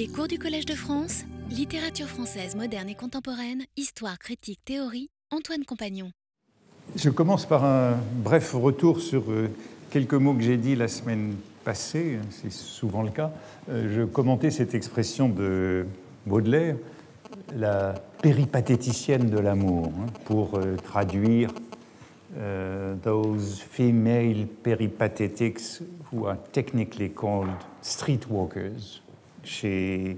[0.00, 5.66] Les cours du Collège de France, littérature française moderne et contemporaine, histoire, critique, théorie, Antoine
[5.66, 6.10] Compagnon.
[6.96, 9.50] Je commence par un bref retour sur euh,
[9.90, 11.34] quelques mots que j'ai dit la semaine
[11.64, 13.30] passée, c'est souvent le cas.
[13.68, 15.84] Euh, je commentais cette expression de
[16.24, 16.76] Baudelaire,
[17.54, 17.92] la
[18.22, 21.50] péripatéticienne de l'amour, hein, pour euh, traduire
[23.02, 27.50] those female peripatetics who are technically called
[27.82, 29.02] streetwalkers
[29.50, 30.16] chez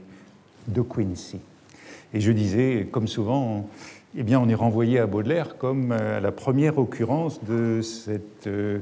[0.69, 1.41] De Quincy.
[2.15, 3.69] Et je disais, comme souvent,
[4.17, 8.81] eh bien, on est renvoyé à Baudelaire comme à la première occurrence de cette euh,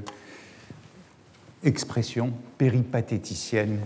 [1.62, 3.78] expression péripatéticienne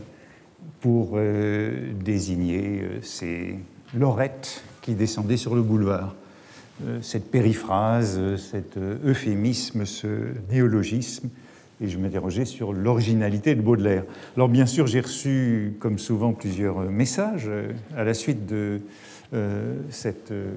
[0.80, 3.58] pour euh, désigner euh, ces
[3.94, 6.14] lorettes qui descendaient sur le boulevard.
[7.00, 11.28] cette périphrase, cet euphémisme, ce néologisme
[11.80, 14.04] et je m'interrogeais sur l'originalité de Baudelaire.
[14.36, 18.80] Alors bien sûr, j'ai reçu, comme souvent, plusieurs messages euh, à la suite de
[19.32, 20.52] euh, cette euh,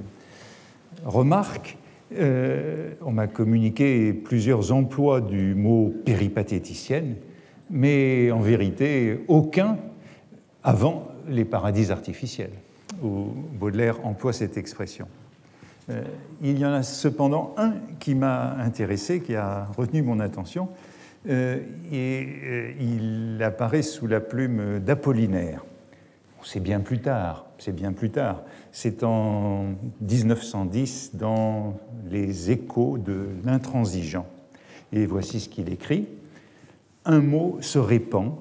[1.05, 1.77] remarque.
[2.11, 7.15] on m'a communiqué plusieurs emplois du mot péripatéticienne,
[7.69, 9.77] mais en vérité, aucun
[10.63, 12.53] avant les paradis artificiels,
[13.03, 13.25] où
[13.59, 15.07] Baudelaire emploie cette expression.
[16.41, 20.69] il y en a cependant un qui m'a intéressé, qui a retenu mon attention,
[21.27, 25.63] et euh, il apparaît sous la plume d'Apollinaire.
[26.43, 28.43] C'est bien plus tard, c'est bien plus tard.
[28.71, 31.77] C'est en 1910 dans
[32.09, 34.25] les échos de l'intransigeant.
[34.93, 36.07] Et voici ce qu'il écrit.
[37.03, 38.35] Un mot se répand,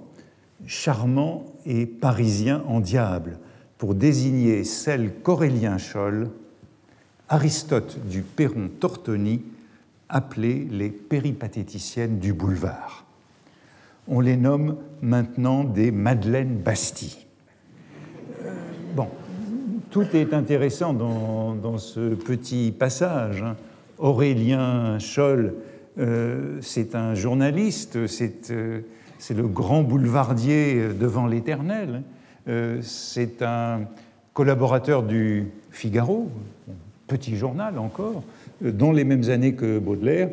[0.67, 3.39] charmant et parisien en diable,
[3.79, 6.31] pour désigner celle qu'Aurélien Scholl,
[7.29, 9.43] Aristote du Perron Tortoni,
[10.09, 13.05] appelées les péripatéticiennes du boulevard.
[14.09, 17.27] On les nomme maintenant des Madeleine Bastille.
[18.45, 18.53] Euh,
[18.95, 19.09] bon,
[19.91, 23.43] tout est intéressant dans, ce petit passage.
[23.43, 23.57] Hein.
[23.99, 25.55] Aurélien Scholl,
[25.99, 28.07] euh, c'est un journaliste, euh,
[29.19, 32.03] c'est le grand boulevardier devant l'éternel.
[32.81, 33.81] c'est un
[34.35, 36.31] collaborateur du Figaro,
[37.07, 38.23] petit journal encore,
[38.61, 40.31] dans les mêmes années que Baudelaire,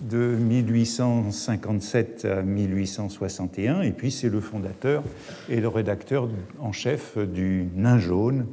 [0.00, 5.02] de 1857 à 1861, et puis c'est le fondateur
[5.48, 6.28] et le rédacteur
[6.58, 8.46] en chef du Nain jaune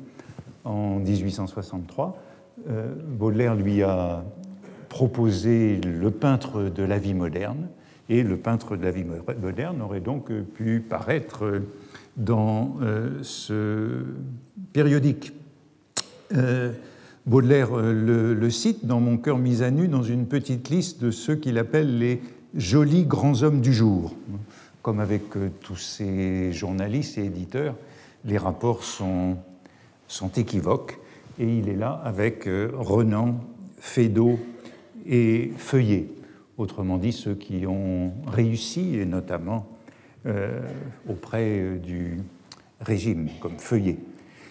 [0.65, 2.21] en 1863.
[2.69, 4.25] Euh, Baudelaire lui a
[4.89, 7.69] proposé le peintre de la vie moderne,
[8.09, 9.05] et le peintre de la vie
[9.41, 11.61] moderne aurait donc pu paraître
[12.15, 14.05] dans euh, ce
[14.73, 15.33] périodique.
[16.35, 16.71] Euh,
[17.27, 21.11] Baudelaire euh, le, cite dans Mon cœur mis à nu dans une petite liste de
[21.11, 22.21] ceux qu'il appelle les
[22.55, 24.15] jolis grands hommes du jour.
[24.81, 27.75] Comme avec euh, tous ces journalistes et éditeurs,
[28.23, 29.35] les rapports sont,
[30.07, 30.99] sont équivoques
[31.37, 33.35] et il est là avec euh, Renan,
[33.77, 34.39] Feydeau
[35.05, 36.07] et Feuillet,
[36.57, 39.67] autrement dit ceux qui ont réussi, et notamment
[41.07, 42.17] auprès du
[42.81, 43.97] régime, comme Feuillet.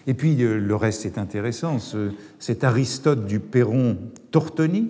[0.07, 1.77] Et puis euh, le reste est intéressant.
[2.39, 3.97] C'est Aristote du Perron
[4.31, 4.89] Tortoni,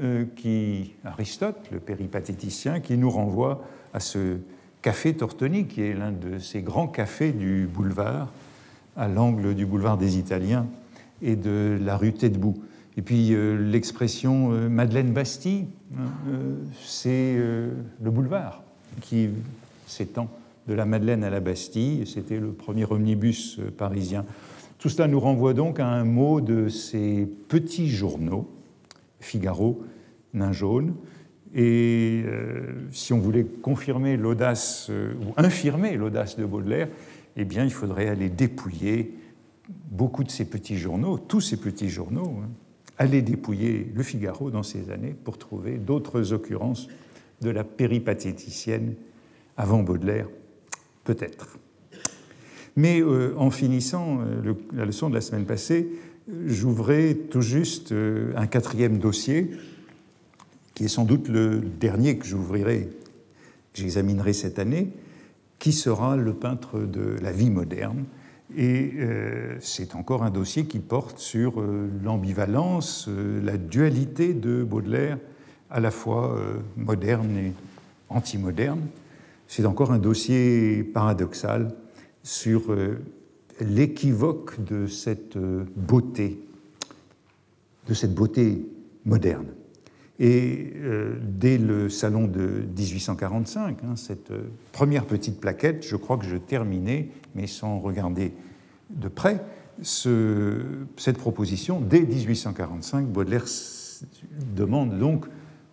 [0.00, 4.36] euh, qui, Aristote, le péripatéticien, qui nous renvoie à ce
[4.82, 8.32] café Tortoni, qui est l'un de ces grands cafés du boulevard,
[8.96, 10.66] à l'angle du boulevard des Italiens
[11.22, 12.60] et de la rue Tête-Bout.
[12.96, 16.10] Et puis euh, l'expression Madeleine Bastille, hein,
[16.84, 18.62] c'est le boulevard
[19.00, 19.30] qui
[19.86, 20.28] s'étend
[20.70, 22.06] de la Madeleine à la Bastille.
[22.06, 24.24] C'était le premier omnibus euh, parisien.
[24.78, 28.48] Tout cela nous renvoie donc à un mot de ces petits journaux,
[29.18, 29.82] Figaro,
[30.32, 30.94] Nain jaune.
[31.52, 36.88] Et euh, si on voulait confirmer l'audace euh, ou infirmer l'audace de Baudelaire,
[37.36, 39.18] eh bien, il faudrait aller dépouiller
[39.90, 42.48] beaucoup de ces petits journaux, tous ces petits journaux, hein,
[42.96, 46.86] aller dépouiller le Figaro dans ces années pour trouver d'autres occurrences
[47.40, 48.94] de la péripatéticienne
[49.56, 50.28] avant Baudelaire
[51.04, 51.58] peut-être.
[52.76, 55.88] Mais euh, en finissant euh, la leçon de la semaine passée,
[56.46, 59.50] j'ouvrais tout juste euh, un quatrième dossier,
[60.74, 62.88] qui est sans doute le dernier que j'ouvrirai,
[63.72, 64.92] que j'examinerai cette année,
[65.58, 68.04] qui sera le peintre de la vie moderne.
[68.56, 68.94] Et
[69.60, 71.62] c'est encore un dossier qui porte sur
[72.02, 73.08] l'ambivalence,
[73.44, 75.18] la dualité de Baudelaire,
[75.70, 76.36] à la fois
[76.76, 77.52] moderne et
[78.08, 78.80] anti-moderne
[79.50, 81.74] c'est encore un dossier paradoxal
[82.22, 83.00] sur euh,
[83.60, 86.40] l'équivoque de cette euh, beauté,
[87.88, 88.64] de cette beauté
[89.04, 89.48] moderne.
[90.20, 94.32] Et euh, dès le salon de 1845, hein, cette
[94.70, 98.32] première petite plaquette, je crois que je terminais, mais sans regarder
[98.90, 99.44] de près
[99.82, 101.80] cette proposition.
[101.80, 103.46] Dès 1845, Baudelaire
[104.54, 105.26] demande donc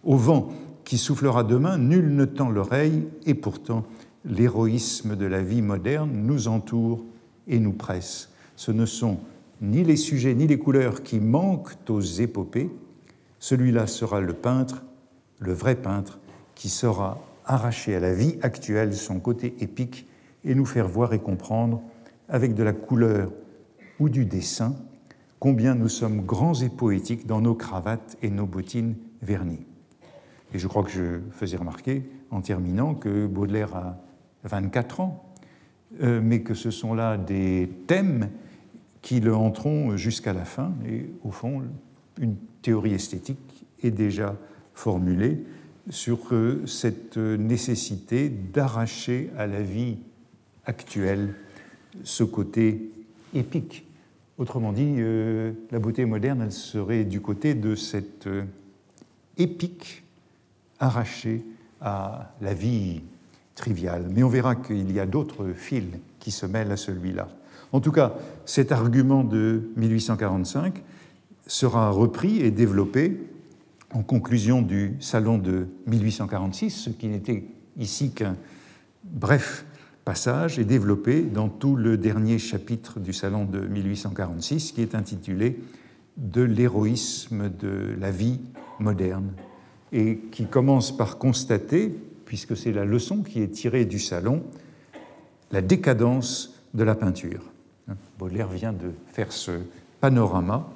[0.03, 0.49] au vent
[0.87, 3.83] qui soufflera demain, nul ne tend l'oreille, et pourtant
[4.23, 7.03] l'héroïsme de la vie moderne nous entoure
[7.45, 8.29] et nous presse.
[8.55, 9.19] Ce ne sont
[9.61, 12.71] ni les sujets ni les couleurs qui manquent aux épopées,
[13.39, 14.81] celui-là sera le peintre,
[15.39, 16.19] le vrai peintre,
[16.55, 20.07] qui saura arracher à la vie actuelle son côté épique
[20.45, 21.81] et nous faire voir et comprendre,
[22.29, 23.29] avec de la couleur
[23.99, 24.73] ou du dessin,
[25.41, 29.66] combien nous sommes grands et poétiques dans nos cravates et nos bottines vernies.
[30.57, 32.01] Et je crois que je faisais remarquer,
[32.31, 34.01] en terminant, que Baudelaire a
[34.45, 35.31] 24 ans,
[36.01, 38.31] euh, mais que ce sont là des thèmes
[39.03, 40.73] qui le hanteront jusqu'à la fin.
[40.89, 41.61] Et au fond,
[42.19, 44.35] une théorie esthétique est déjà
[44.73, 45.43] formulée
[45.91, 49.99] sur euh, cette nécessité d'arracher à la vie
[50.65, 51.35] actuelle
[52.03, 52.89] ce côté
[53.35, 53.85] épique.
[54.39, 58.27] Autrement dit, euh, la beauté moderne, elle serait du côté de cette
[59.37, 60.03] épique
[60.79, 61.45] arrachée
[61.81, 63.01] à la vie
[63.55, 64.07] trivial.
[64.13, 65.85] Mais on verra qu'il y a d'autres fils
[66.19, 67.27] qui se mêlent à celui-là.
[67.71, 68.13] En tout cas,
[68.45, 70.83] cet argument de 1845
[71.47, 73.17] sera repris et développé
[73.93, 77.45] en conclusion du salon de 1846, ce qui n'était
[77.77, 78.35] ici qu'un
[79.03, 79.65] bref
[80.05, 85.59] passage, et développé dans tout le dernier chapitre du salon de 1846, qui est intitulé
[86.15, 88.39] De l'héroïsme de la vie
[88.79, 89.31] moderne,
[89.91, 91.93] et qui commence par constater
[92.25, 94.43] puisque c'est la leçon qui est tirée du salon,
[95.51, 97.41] la décadence de la peinture.
[98.19, 99.51] Baudelaire vient de faire ce
[100.01, 100.69] panorama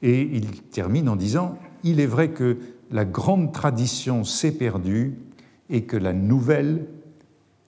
[0.00, 2.58] et il termine en disant Il est vrai que
[2.92, 5.14] la grande tradition s'est perdue
[5.70, 6.86] et que la nouvelle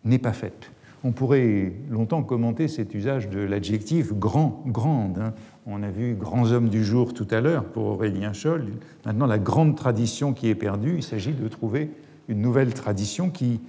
[0.04, 0.70] n'est pas faite.
[1.02, 5.32] On pourrait longtemps commenter cet usage de l'adjectif grand, grande.
[5.66, 8.66] On a vu grands hommes du jour tout à l'heure pour Aurélien Scholl.
[9.06, 11.90] Maintenant, la grande tradition qui est perdue, il s'agit de trouver
[12.28, 13.60] une nouvelle tradition qui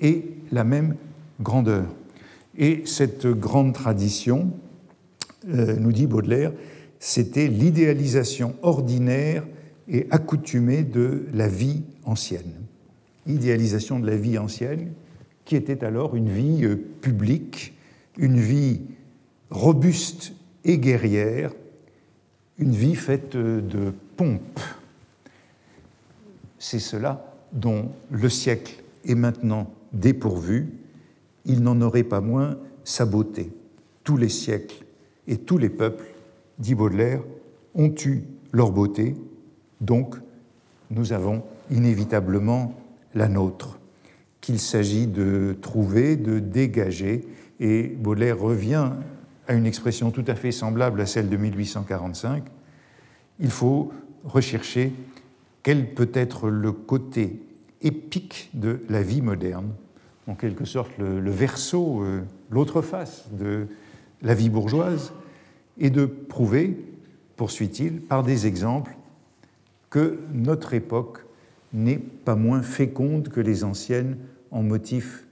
[0.00, 0.96] est la même
[1.40, 1.84] grandeur.
[2.58, 4.50] Et cette grande tradition,
[5.48, 6.52] euh, nous dit Baudelaire,
[6.98, 9.44] c'était l'idéalisation ordinaire
[9.88, 12.52] et accoutumée de la vie ancienne.
[13.28, 14.90] Idéalisation de la vie ancienne,
[15.44, 17.74] qui était alors une vie euh, publique,
[18.18, 18.80] une vie
[19.50, 20.33] robuste
[20.64, 21.52] et guerrière,
[22.58, 24.60] une vie faite de pompe.
[26.58, 30.68] C'est cela dont le siècle est maintenant dépourvu,
[31.44, 33.52] il n'en aurait pas moins sa beauté.
[34.02, 34.84] Tous les siècles
[35.26, 36.06] et tous les peuples,
[36.58, 37.22] dit Baudelaire,
[37.74, 38.22] ont eu
[38.52, 39.14] leur beauté,
[39.80, 40.16] donc
[40.90, 42.74] nous avons inévitablement
[43.14, 43.78] la nôtre,
[44.40, 47.26] qu'il s'agit de trouver, de dégager,
[47.60, 48.90] et Baudelaire revient
[49.46, 52.44] à une expression tout à fait semblable à celle de 1845,
[53.40, 53.92] il faut
[54.24, 54.92] rechercher
[55.62, 57.40] quel peut être le côté
[57.82, 59.70] épique de la vie moderne,
[60.26, 63.66] en quelque sorte le, verso, euh, l'autre face de
[64.22, 65.12] la vie bourgeoise,
[65.78, 66.78] et de prouver,
[67.36, 68.96] poursuit-il, par des exemples,
[69.90, 71.24] que notre époque
[71.72, 74.16] n'est pas moins féconde que les anciennes
[74.50, 75.24] en motifs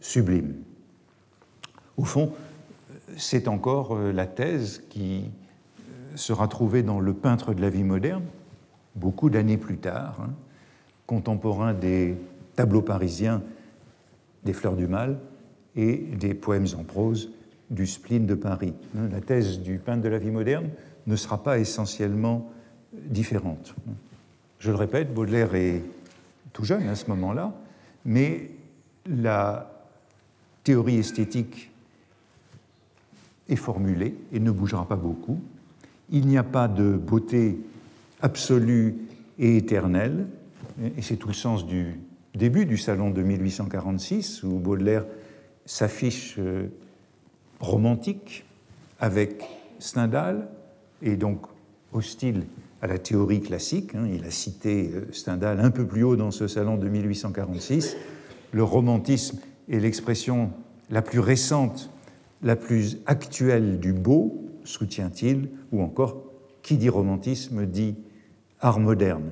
[0.00, 0.54] sublimes.
[1.96, 2.32] Au fond,
[3.16, 7.84] c'est encore euh, la thèse qui euh, sera trouvée dans Le peintre de la vie
[7.84, 8.24] moderne,
[8.94, 10.30] beaucoup d'années plus tard, hein,
[11.06, 12.16] contemporain des
[12.54, 13.42] tableaux parisiens
[14.44, 15.18] des Fleurs du Mal
[15.76, 17.30] et des poèmes en prose
[17.70, 18.74] du spleen de Paris.
[18.94, 20.68] La thèse du peintre de la vie moderne
[21.06, 22.50] ne sera pas essentiellement
[22.92, 23.74] différente.
[24.58, 25.82] Je le répète, Baudelaire est
[26.52, 27.52] tout jeune à ce moment-là,
[28.04, 28.50] mais
[29.06, 29.70] la
[30.64, 31.70] théorie esthétique
[33.48, 35.40] est formulée et ne bougera pas beaucoup.
[36.10, 37.58] Il n'y a pas de beauté
[38.20, 38.96] absolue
[39.38, 40.26] et éternelle,
[40.96, 42.00] et c'est tout le sens du
[42.34, 45.04] début du salon de 1846, où Baudelaire
[45.64, 46.68] s'affiche euh,
[47.60, 48.44] romantique
[49.00, 49.42] avec
[49.78, 50.48] Stendhal,
[51.02, 51.42] et donc
[51.92, 52.44] hostile
[52.82, 53.94] à la théorie classique.
[53.94, 54.06] Hein.
[54.12, 57.96] Il a cité euh, Stendhal un peu plus haut dans ce salon de 1846.
[58.52, 59.38] Le romantisme
[59.70, 60.50] est l'expression
[60.90, 61.90] la plus récente,
[62.42, 66.22] la plus actuelle du beau, soutient-il, ou encore,
[66.62, 67.94] qui dit romantisme dit
[68.60, 69.30] art moderne.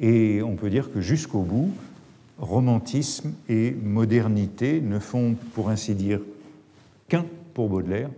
[0.00, 1.70] Et on peut dire que jusqu'au bout,
[2.38, 6.20] romantisme et modernité ne font, pour ainsi dire,
[7.08, 8.10] qu'un pour Baudelaire.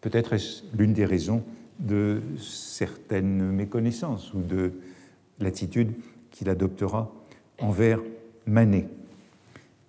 [0.00, 1.42] Peut-être est-ce l'une des raisons
[1.78, 4.72] de certaines méconnaissances ou de
[5.40, 5.92] l'attitude
[6.30, 7.12] qu'il adoptera
[7.58, 8.00] envers
[8.46, 8.88] Manet.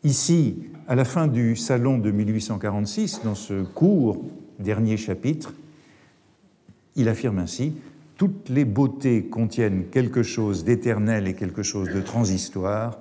[0.03, 0.57] Ici,
[0.89, 4.21] à la fin du salon de 1846, dans ce court
[4.59, 5.53] dernier chapitre,
[6.97, 7.73] il affirme ainsi
[8.17, 12.99] Toutes les beautés contiennent quelque chose d'éternel et quelque chose de transitoire,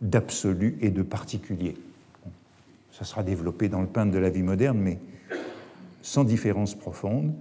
[0.00, 1.76] d'absolu et de particulier.
[2.92, 5.00] Ça sera développé dans le peintre de la vie moderne, mais
[6.02, 7.34] sans différence profonde.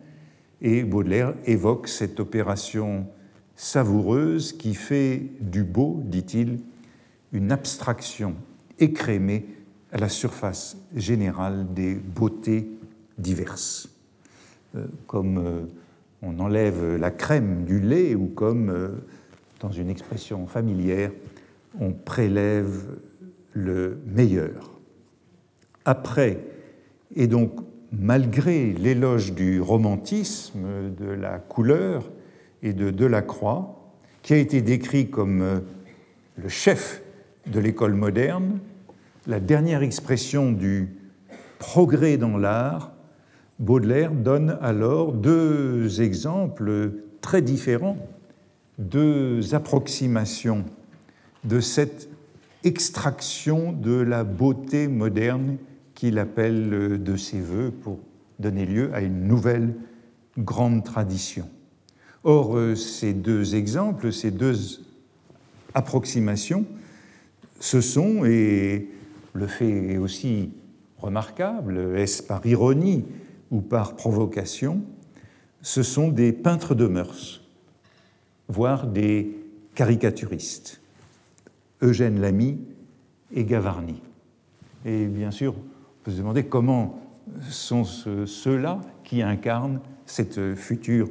[0.63, 3.05] Et Baudelaire évoque cette opération
[3.55, 6.61] savoureuse qui fait du beau, dit-il,
[7.31, 8.33] une abstraction
[8.79, 9.45] écrémée
[9.91, 12.67] à la surface générale des beautés
[13.17, 13.89] diverses.
[14.75, 15.65] Euh, comme euh,
[16.23, 18.89] on enlève la crème du lait ou comme, euh,
[19.59, 21.11] dans une expression familière,
[21.79, 22.97] on prélève
[23.53, 24.71] le meilleur.
[25.85, 26.39] Après,
[27.15, 27.51] et donc
[27.91, 32.09] malgré l'éloge du romantisme, de la couleur
[32.63, 35.61] et de Delacroix, qui a été décrit comme
[36.37, 37.02] le chef
[37.47, 38.59] de l'école moderne,
[39.27, 40.89] la dernière expression du
[41.59, 42.91] progrès dans l'art,
[43.59, 47.97] Baudelaire donne alors deux exemples très différents,
[48.79, 50.65] deux approximations
[51.43, 52.09] de cette
[52.63, 55.57] extraction de la beauté moderne
[55.93, 57.99] qu'il appelle de ses voeux pour
[58.39, 59.75] donner lieu à une nouvelle
[60.37, 61.47] grande tradition.
[62.23, 64.81] Or, ces deux exemples, ces deux
[65.73, 66.65] approximations,
[67.59, 68.89] ce sont, et
[69.33, 70.51] le fait est aussi
[70.97, 73.05] remarquable, est-ce par ironie
[73.51, 74.81] ou par provocation,
[75.61, 77.41] ce sont des peintres de mœurs,
[78.47, 79.37] voire des
[79.75, 80.81] caricaturistes,
[81.81, 82.59] Eugène Lamy
[83.33, 84.01] et Gavarni.
[84.85, 86.99] Et bien sûr, on peut se demander comment
[87.49, 91.09] sont ceux-là qui incarnent cette future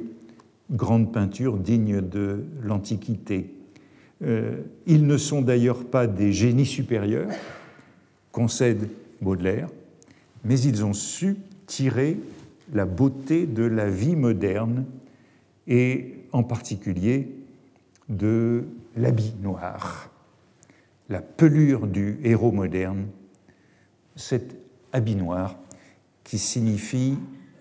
[0.71, 3.53] grande peinture digne de l'Antiquité.
[4.23, 7.29] Euh, ils ne sont d'ailleurs pas des génies supérieurs,
[8.31, 8.89] concède
[9.21, 9.69] Baudelaire,
[10.43, 11.37] mais ils ont su
[11.67, 12.17] tirer
[12.73, 14.85] la beauté de la vie moderne
[15.67, 17.29] et en particulier
[18.09, 18.65] de
[18.95, 20.09] l'habit noir,
[21.09, 23.07] la pelure du héros moderne,
[24.15, 24.55] cet
[24.91, 25.57] habit noir
[26.23, 27.17] qui signifie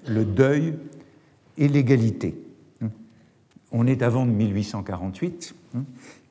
[0.07, 0.75] le deuil
[1.59, 2.42] et l'égalité.
[3.73, 5.55] On est avant 1848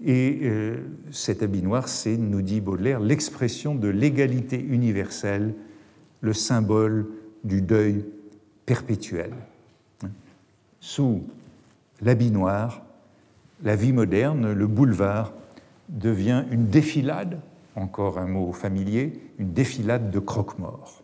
[0.05, 0.77] et euh,
[1.11, 5.53] cet habit noir, c'est, nous dit Baudelaire, l'expression de l'égalité universelle,
[6.21, 7.07] le symbole
[7.43, 8.05] du deuil
[8.65, 9.31] perpétuel.
[10.79, 11.23] Sous
[12.01, 12.83] l'habit noir,
[13.63, 15.33] la vie moderne, le boulevard,
[15.89, 17.39] devient une défilade,
[17.75, 21.03] encore un mot familier, une défilade de croque-morts.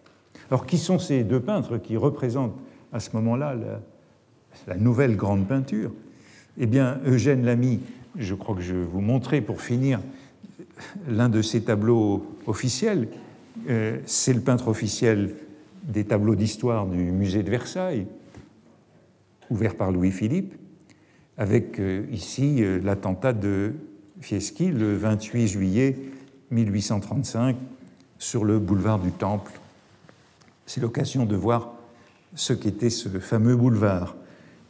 [0.49, 2.57] Alors qui sont ces deux peintres qui représentent
[2.93, 3.55] à ce moment-là
[4.67, 5.91] la, nouvelle grande peinture?
[6.59, 7.79] Eh bien, Eugène Lamy
[8.17, 9.99] je crois que je vais vous montrer pour finir
[11.07, 13.07] l'un de ces tableaux officiels.
[13.69, 15.35] Euh, c'est le peintre officiel
[15.83, 18.07] des tableaux d'histoire du musée de Versailles,
[19.49, 20.55] ouvert par Louis-Philippe,
[21.37, 23.73] avec euh, ici euh, l'attentat de
[24.19, 25.95] Fieschi le 28 juillet
[26.51, 27.55] 1835
[28.17, 29.51] sur le boulevard du Temple.
[30.65, 31.73] C'est l'occasion de voir
[32.33, 34.15] ce qu'était ce fameux boulevard.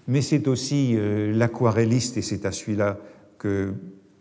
[0.07, 2.97] Mais c'est aussi l'aquarelliste, et c'est à celui-là
[3.37, 3.73] que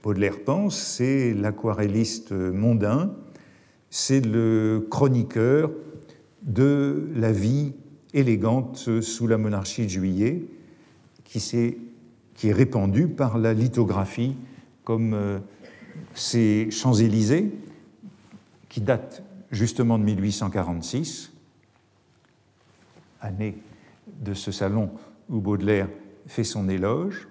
[0.03, 3.15] Baudelaire pense, c'est l'aquarelliste mondain,
[3.91, 5.71] c'est le chroniqueur
[6.43, 7.73] de la vie
[8.15, 10.45] élégante sous la monarchie de Juillet,
[11.25, 11.79] qui, est,
[12.35, 14.37] qui est répandue par la lithographie,
[14.85, 15.39] comme euh,
[16.15, 17.53] ces Champs-Élysées,
[18.69, 21.33] qui datent justement de 1846,
[23.21, 23.59] année
[24.21, 24.91] de ce salon
[25.31, 25.89] où Baudelaire
[26.27, 27.29] fait son éloge,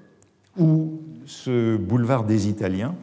[0.57, 2.95] où ce boulevard des Italiens,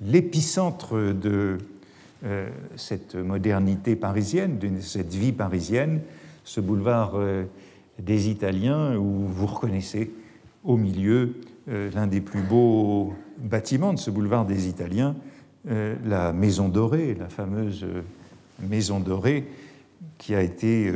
[0.00, 1.58] l'épicentre de
[2.24, 6.00] euh, cette modernité parisienne, de cette vie parisienne,
[6.44, 7.44] ce boulevard euh,
[7.98, 10.10] des Italiens où vous reconnaissez
[10.64, 11.34] au milieu
[11.68, 15.16] euh, l'un des plus beaux bâtiments de ce boulevard des Italiens,
[16.04, 17.86] la Maison Dorée, la fameuse
[18.60, 19.46] Maison Dorée
[20.18, 20.92] qui a été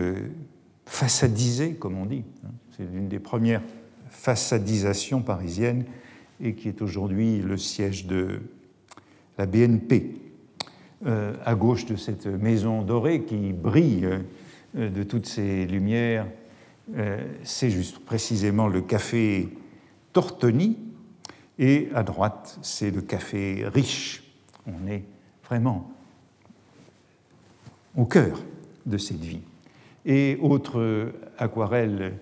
[0.89, 2.25] façadisée, comme on dit.
[2.77, 3.63] C'est l'une des premières
[4.11, 5.85] façadisation parisienne
[6.41, 8.41] et qui est aujourd'hui le siège de
[9.37, 10.17] la BNP.
[11.07, 14.09] Euh, à gauche de cette maison dorée qui brille
[14.77, 16.27] euh, de toutes ces lumières,
[16.97, 19.49] euh, c'est juste précisément le café
[20.13, 20.77] Tortoni,
[21.61, 24.25] et à droite, c'est le café Riche.
[24.67, 25.05] On est
[25.45, 25.89] vraiment
[27.97, 28.43] au cœur
[28.87, 29.43] de cette vie.
[30.09, 32.15] Et autre aquarelle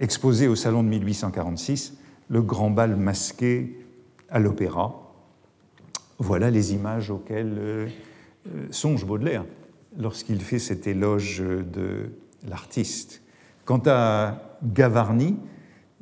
[0.00, 1.96] exposé au Salon de 1846,
[2.28, 3.78] le grand bal masqué
[4.30, 5.14] à l'opéra.
[6.18, 7.88] Voilà les images auxquelles euh,
[8.48, 9.44] euh, songe Baudelaire
[9.98, 12.10] lorsqu'il fait cet éloge de
[12.48, 13.22] l'artiste.
[13.64, 15.36] Quant à Gavarni,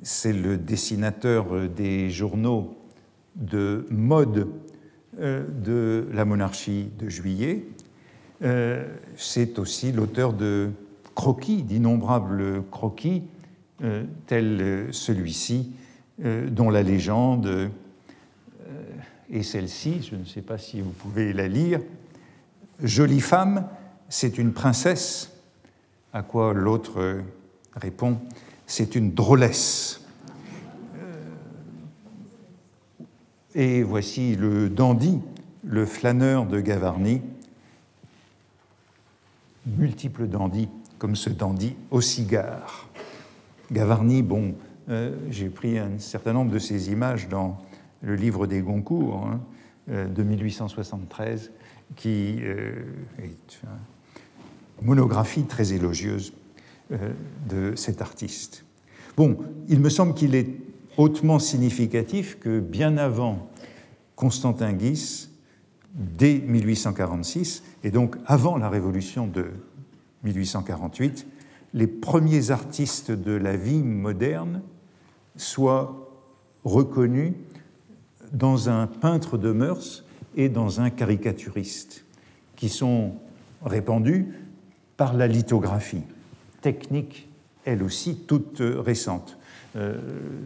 [0.02, 2.76] c'est le dessinateur des journaux
[3.34, 4.48] de mode
[5.20, 7.66] euh, de la monarchie de Juillet.
[8.42, 10.70] Euh, c'est aussi l'auteur de
[11.14, 13.24] croquis, d'innombrables croquis,
[13.82, 15.72] euh, tels celui-ci,
[16.50, 17.70] dont la légende
[19.30, 21.80] est celle-ci, je ne sais pas si vous pouvez la lire.
[22.82, 23.68] Jolie femme,
[24.08, 25.30] c'est une princesse,
[26.12, 27.20] à quoi l'autre
[27.76, 28.18] répond,
[28.66, 30.00] c'est une drôlesse.
[33.54, 35.20] Et voici le dandy,
[35.62, 37.22] le flâneur de Gavarni,
[39.76, 42.88] multiples dandys, comme ce dandy au cigare.
[43.70, 44.54] Gavarni, bon,
[44.88, 47.58] euh, j'ai pris un certain nombre de ces images dans
[48.00, 49.40] le livre des Goncourt hein,
[49.90, 51.50] euh, de 1873,
[51.96, 52.72] qui euh,
[53.22, 53.60] est
[54.80, 56.32] une monographie très élogieuse
[57.50, 58.64] de cet artiste.
[59.14, 59.36] Bon,
[59.68, 60.48] il me semble qu'il est
[60.96, 63.50] hautement significatif que bien avant
[64.16, 65.28] Constantin Guis,
[65.98, 69.46] dès 1846, et donc avant la Révolution de
[70.24, 71.26] 1848,
[71.74, 74.62] les premiers artistes de la vie moderne
[75.36, 76.08] soient
[76.64, 77.34] reconnus
[78.32, 80.04] dans un peintre de mœurs
[80.36, 82.04] et dans un caricaturiste,
[82.56, 83.14] qui sont
[83.64, 84.28] répandus
[84.96, 86.02] par la lithographie,
[86.60, 87.28] technique
[87.68, 89.36] elle aussi toute récente.
[89.76, 89.98] Euh,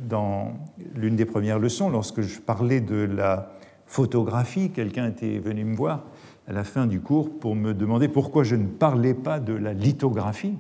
[0.09, 0.55] dans
[0.97, 3.53] l'une des premières leçons, lorsque je parlais de la
[3.93, 6.05] photographie, quelqu'un était venu me voir
[6.49, 9.75] à la fin du cours pour me demander pourquoi je ne parlais pas de la
[9.75, 10.55] lithographie,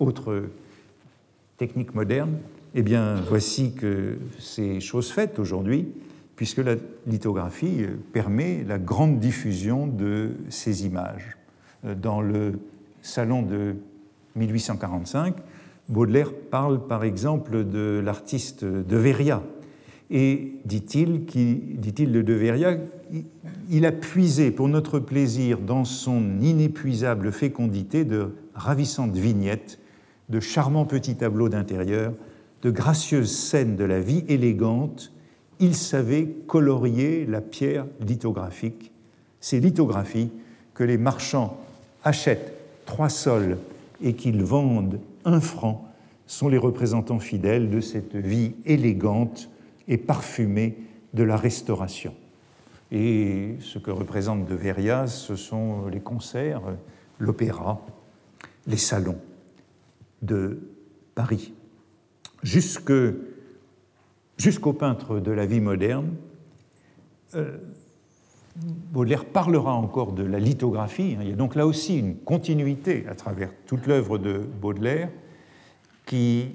[0.00, 0.42] autre
[1.56, 2.38] technique moderne.
[2.74, 5.86] Eh bien, voici que c'est chose faite aujourd'hui,
[6.34, 6.74] puisque la
[7.06, 11.36] lithographie permet la grande diffusion de ces images.
[11.84, 12.58] Euh, dans le
[13.02, 13.76] salon de
[14.34, 15.36] 1845,
[15.88, 19.42] Baudelaire parle par exemple de l'artiste de Veria.
[20.10, 22.78] Et dit-il, dit-il de De
[23.70, 29.78] il a puisé pour notre plaisir dans son inépuisable fécondité de ravissantes vignettes,
[30.28, 32.12] de charmants petits tableaux d'intérieur,
[32.62, 35.12] de gracieuses scènes de la vie élégante.
[35.60, 38.90] Il savait colorier la pierre lithographique.
[39.40, 40.30] Ces lithographies
[40.74, 41.56] que les marchands
[42.02, 42.52] achètent
[42.86, 43.58] trois sols
[44.02, 45.86] et qu'ils vendent un franc
[46.26, 49.48] sont les représentants fidèles de cette vie élégante
[49.90, 50.78] et parfumée
[51.12, 52.14] de la Restauration.
[52.92, 56.62] Et ce que représente de Verias, ce sont les concerts,
[57.18, 57.84] l'opéra,
[58.66, 59.18] les salons
[60.22, 60.60] de
[61.14, 61.52] Paris.
[62.42, 63.12] Jusqu'au
[64.72, 66.14] peintre de la vie moderne,
[67.34, 67.58] euh,
[68.56, 71.16] Baudelaire parlera encore de la lithographie.
[71.20, 75.10] Il y a donc là aussi une continuité à travers toute l'œuvre de Baudelaire
[76.06, 76.50] qui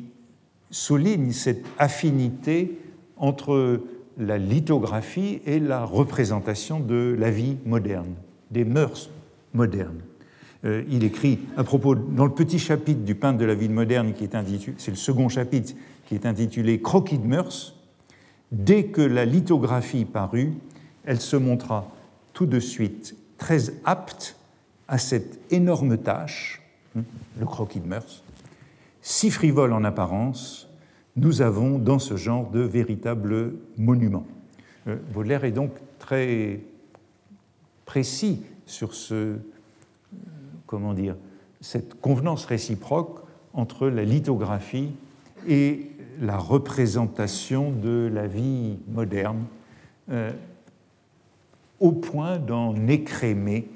[0.69, 2.77] souligne cette affinité
[3.17, 3.81] entre
[4.17, 8.13] la lithographie et la représentation de la vie moderne,
[8.51, 9.09] des mœurs
[9.53, 10.01] modernes.
[10.63, 14.13] Euh, il écrit à propos, dans le petit chapitre du peintre de la vie moderne,
[14.13, 15.73] qui est intitulé, c'est le second chapitre,
[16.05, 17.75] qui est intitulé Croquis de mœurs,
[18.51, 20.53] dès que la lithographie parut,
[21.03, 21.91] elle se montra
[22.33, 24.37] tout de suite très apte
[24.87, 26.61] à cette énorme tâche,
[26.97, 27.01] hein,
[27.39, 28.23] le croquis de mœurs,
[29.01, 30.64] si frivole en apparence,
[31.15, 34.25] nous avons dans ce genre de véritables monuments.
[34.87, 36.59] Euh, Baudelaire est donc très
[37.85, 39.37] précis sur ce,
[40.65, 41.15] comment dire,
[41.61, 43.21] cette convenance réciproque
[43.53, 44.91] entre la lithographie
[45.47, 49.45] et la représentation de la vie moderne,
[50.09, 50.31] euh,
[51.79, 53.67] au point d'en écrémer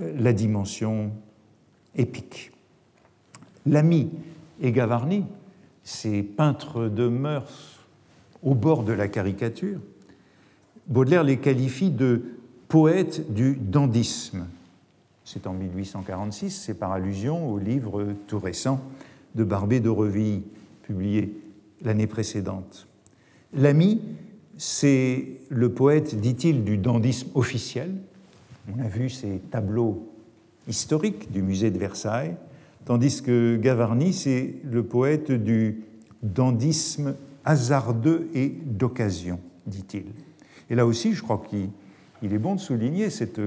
[0.00, 1.10] euh, la dimension
[1.94, 2.52] épique.
[3.66, 4.10] L'ami
[4.60, 5.24] et Gavarni,
[5.86, 7.78] ces peintres de mœurs
[8.42, 9.80] au bord de la caricature,
[10.88, 12.22] Baudelaire les qualifie de
[12.68, 14.46] poètes du dandisme.
[15.24, 18.80] C'est en 1846, c'est par allusion au livre tout récent
[19.36, 20.42] de Barbé de Reville,
[20.82, 21.40] publié
[21.82, 22.88] l'année précédente.
[23.52, 24.00] L'ami,
[24.56, 27.94] c'est le poète, dit-il, du dandisme officiel.
[28.74, 30.12] On a vu ces tableaux
[30.66, 32.36] historiques du musée de Versailles,
[32.86, 35.84] tandis que Gavarni, c'est le poète du
[36.22, 40.06] dandisme hasardeux et d'occasion, dit-il.
[40.70, 43.40] Et là aussi, je crois qu'il est bon de souligner cette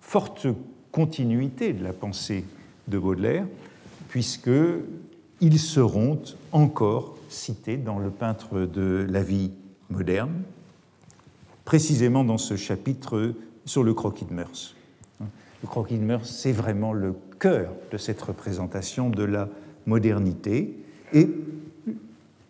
[0.00, 0.48] forte
[0.90, 2.44] continuité de la pensée
[2.88, 3.46] de Baudelaire,
[4.08, 6.20] puisqu'ils seront
[6.52, 9.52] encore cités dans le peintre de la vie
[9.90, 10.42] moderne,
[11.66, 13.34] précisément dans ce chapitre
[13.66, 14.74] sur le croquis de mœurs.
[15.62, 19.48] Le croquis c'est vraiment le cœur de cette représentation de la
[19.86, 20.76] modernité,
[21.12, 21.28] et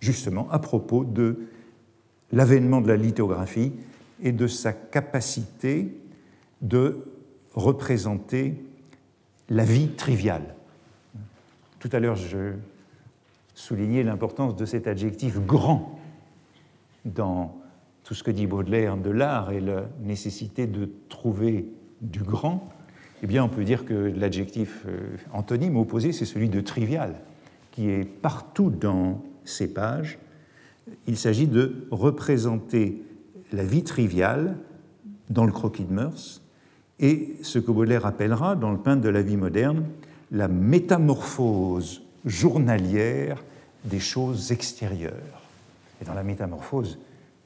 [0.00, 1.48] justement à propos de
[2.32, 3.72] l'avènement de la lithographie
[4.22, 5.96] et de sa capacité
[6.60, 7.04] de
[7.54, 8.54] représenter
[9.48, 10.54] la vie triviale.
[11.78, 12.52] Tout à l'heure, je
[13.54, 15.98] soulignais l'importance de cet adjectif grand
[17.04, 17.56] dans
[18.04, 21.68] tout ce que dit Baudelaire de l'art et la nécessité de trouver
[22.00, 22.68] du grand.
[23.22, 27.14] Eh bien, on peut dire que l'adjectif euh, antonyme opposé, c'est celui de trivial,
[27.72, 30.18] qui est partout dans ces pages.
[31.06, 33.02] Il s'agit de représenter
[33.52, 34.56] la vie triviale
[35.30, 36.42] dans le croquis de mœurs
[37.00, 39.84] et ce que Baudelaire appellera, dans le peintre de la vie moderne,
[40.30, 43.42] la métamorphose journalière
[43.84, 45.42] des choses extérieures.
[46.02, 46.98] Et dans la métamorphose,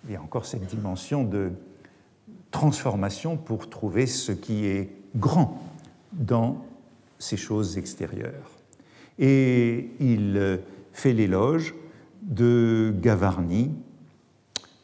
[0.06, 1.50] il y a encore cette dimension de
[2.50, 5.62] transformation pour trouver ce qui est grand
[6.12, 6.64] dans
[7.18, 8.50] ces choses extérieures.
[9.18, 10.60] Et il
[10.92, 11.74] fait l'éloge
[12.22, 13.70] de Gavarni,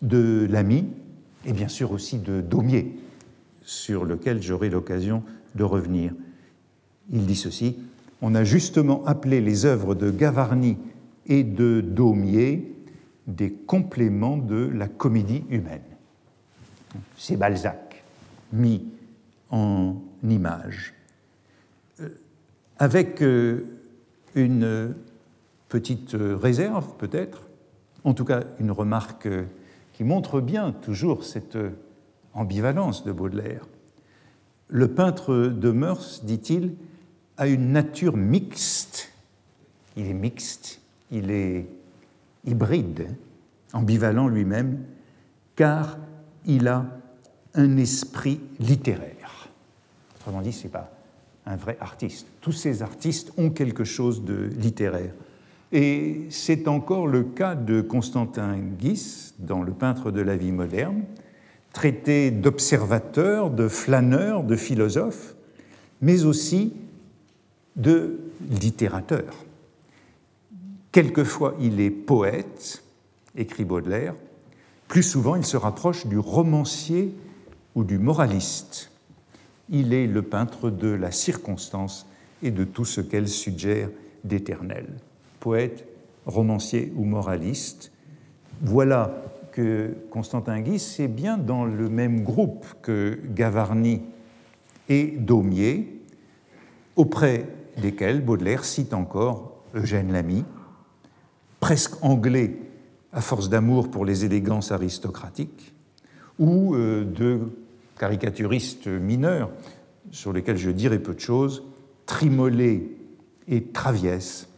[0.02, 0.86] de Lamy
[1.44, 2.96] et bien sûr aussi de Daumier,
[3.62, 5.22] sur lequel j'aurai l'occasion
[5.54, 6.12] de revenir.
[7.10, 7.76] Il dit ceci
[8.22, 10.76] On a justement appelé les œuvres de Gavarni
[11.26, 12.74] et de Daumier
[13.26, 15.82] des compléments de la comédie humaine.
[17.16, 18.02] C'est Balzac
[18.52, 18.86] mis
[19.50, 19.96] en
[22.00, 22.08] Euh,
[22.78, 23.64] avec euh,
[24.34, 24.94] une
[25.68, 27.42] petite réserve peut-être,
[28.04, 29.28] en tout cas une remarque
[29.92, 31.58] qui montre bien toujours cette
[32.34, 33.66] ambivalence de Baudelaire.
[34.68, 36.74] Le peintre de mœurs, dit-il,
[37.36, 39.12] a une nature mixte.
[39.96, 41.66] Il est mixte, il est
[42.44, 43.16] hybride,
[43.72, 44.84] ambivalent lui-même,
[45.56, 45.98] car
[46.46, 46.86] il a
[47.54, 49.17] un esprit littéraire.
[50.28, 50.90] Autrement dit, ce n'est pas
[51.46, 52.26] un vrai artiste.
[52.42, 55.14] Tous ces artistes ont quelque chose de littéraire.
[55.72, 61.04] Et c'est encore le cas de Constantin Guis dans Le peintre de la vie moderne,
[61.72, 65.34] traité d'observateur, de flâneur, de philosophe,
[66.02, 66.74] mais aussi
[67.76, 69.32] de littérateur.
[70.92, 72.84] Quelquefois, il est poète,
[73.34, 74.14] écrit Baudelaire,
[74.88, 77.16] plus souvent, il se rapproche du romancier
[77.74, 78.90] ou du moraliste.
[79.70, 82.06] Il est le peintre de la circonstance
[82.42, 83.90] et de tout ce qu'elle suggère
[84.24, 84.86] d'éternel.
[85.40, 85.86] Poète,
[86.26, 87.92] romancier ou moraliste,
[88.60, 94.02] voilà que Constantin Guis c'est bien dans le même groupe que Gavarni
[94.88, 96.00] et Daumier,
[96.96, 97.46] auprès
[97.80, 100.44] desquels Baudelaire cite encore Eugène Lamy,
[101.60, 102.56] presque anglais
[103.12, 105.74] à force d'amour pour les élégances aristocratiques,
[106.38, 107.04] ou euh,
[107.98, 109.50] deux caricaturistes mineurs
[110.10, 111.64] sur lesquels je dirai peu de choses,
[112.06, 112.82] Trimolet
[113.48, 114.48] et Traviès,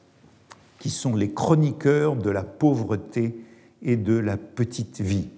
[0.79, 3.35] qui sont les chroniqueurs de la pauvreté
[3.83, 5.29] et de la petite vie.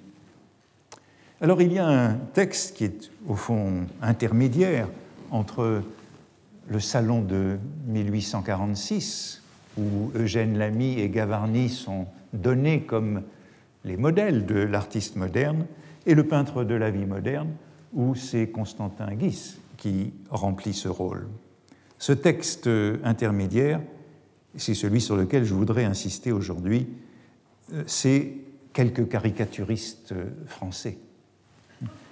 [1.41, 4.89] Alors il y a un texte qui est au fond intermédiaire
[5.31, 5.83] entre
[6.69, 9.43] le salon de 1846,
[9.79, 13.23] où Eugène Lamy et Gavarni sont donnés comme
[13.85, 15.67] les modèles de l'artiste moderne,
[16.07, 17.49] et le peintre de la vie moderne,
[17.93, 21.29] où c'est Constantin Guis qui remplit ce rôle.
[21.99, 22.69] Ce texte
[23.05, 23.81] intermédiaire,
[24.57, 26.89] c'est celui sur lequel je voudrais insister aujourd'hui,
[27.73, 28.35] euh, c'est
[28.73, 30.15] quelques caricaturistes
[30.47, 30.99] français.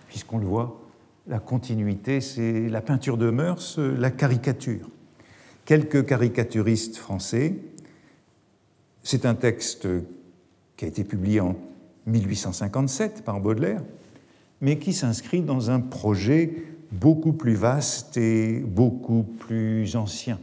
[0.08, 0.80] Puisqu'on le voit,
[1.26, 4.88] la continuité, c'est la peinture de mœurs, la caricature.
[5.64, 7.56] Quelques caricaturistes français.
[9.02, 9.86] C'est un texte
[10.76, 11.56] qui a été publié en
[12.06, 13.82] 1857 par Baudelaire,
[14.60, 20.38] mais qui s'inscrit dans un projet beaucoup plus vaste et beaucoup plus ancien.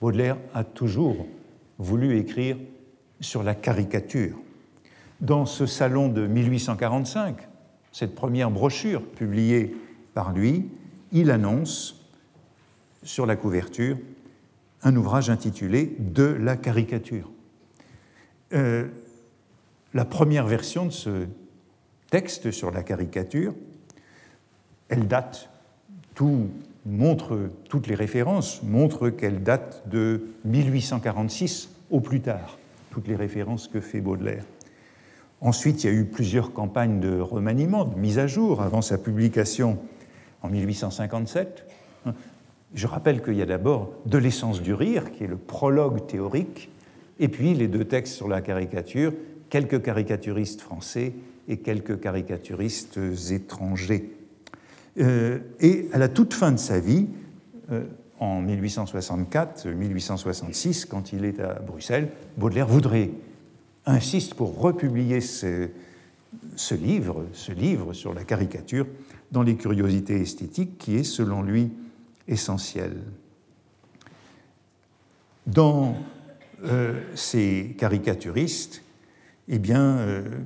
[0.00, 1.26] Baudelaire a toujours
[1.78, 2.56] voulu écrire
[3.20, 4.36] sur la caricature.
[5.20, 7.36] Dans ce salon de 1845,
[7.92, 9.74] cette première brochure publiée
[10.12, 10.68] par lui,
[11.12, 12.04] il annonce
[13.02, 13.96] sur la couverture
[14.82, 17.30] un ouvrage intitulé De la caricature.
[18.52, 18.88] Euh,
[19.94, 21.26] la première version de ce
[22.10, 23.54] texte sur la caricature,
[24.88, 25.50] elle date,
[26.14, 26.48] tout
[26.84, 32.58] montre, toutes les références montrent qu'elle date de 1846 au plus tard
[32.96, 34.46] toutes les références que fait Baudelaire.
[35.42, 38.96] Ensuite, il y a eu plusieurs campagnes de remaniement, de mise à jour avant sa
[38.96, 39.78] publication
[40.40, 41.66] en 1857.
[42.74, 46.70] Je rappelle qu'il y a d'abord De l'essence du rire, qui est le prologue théorique,
[47.20, 49.12] et puis les deux textes sur la caricature,
[49.50, 51.12] quelques caricaturistes français
[51.48, 52.98] et quelques caricaturistes
[53.30, 54.10] étrangers.
[54.98, 57.06] et à la toute fin de sa vie,
[58.18, 63.12] en 1864-1866, quand il est à Bruxelles, Baudelaire voudrait,
[63.84, 65.68] insiste pour republier ce,
[66.72, 68.88] livre, ce livre sur la caricature
[69.32, 71.70] dans les curiosités esthétiques, qui est, selon lui,
[72.28, 72.92] essentiel.
[75.46, 75.96] Dans
[76.64, 78.82] euh, ces caricaturistes,
[79.48, 80.38] eh bien, euh, euh,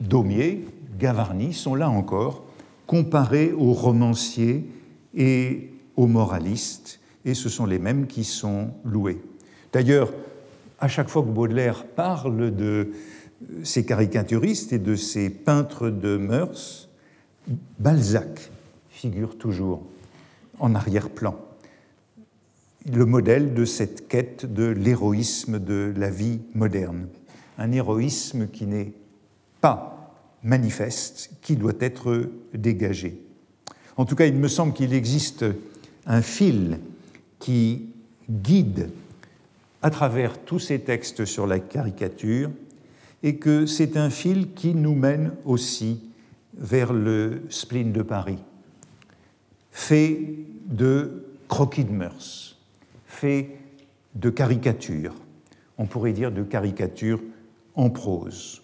[0.00, 0.66] Daumier,
[0.98, 2.44] Gavarni sont là encore
[2.86, 4.66] comparés aux romanciers
[5.14, 9.20] et aux moralistes, et ce sont les mêmes qui sont loués.
[9.72, 10.12] D'ailleurs,
[10.80, 12.92] à chaque fois que Baudelaire parle de
[13.62, 16.88] ces caricaturistes et de ces peintres de mœurs,
[17.78, 18.50] Balzac
[18.88, 19.82] figure toujours
[20.58, 21.38] en arrière-plan.
[22.92, 27.06] Le modèle de cette quête de l'héroïsme de la vie moderne.
[27.60, 28.92] Un héroïsme qui n'est
[29.60, 33.20] pas manifeste, qui doit être dégagé.
[33.96, 35.44] En tout cas, il me semble qu'il existe
[36.06, 36.80] un fil
[37.38, 37.90] qui
[38.28, 38.90] guide
[39.82, 42.50] à travers tous ces textes sur la caricature
[43.22, 46.00] et que c'est un fil qui nous mène aussi
[46.56, 48.38] vers le spleen de Paris,
[49.70, 50.20] fait
[50.66, 52.58] de croquis de mœurs,
[53.06, 53.50] fait
[54.14, 55.14] de caricatures,
[55.78, 57.20] on pourrait dire de caricatures
[57.74, 58.62] en prose.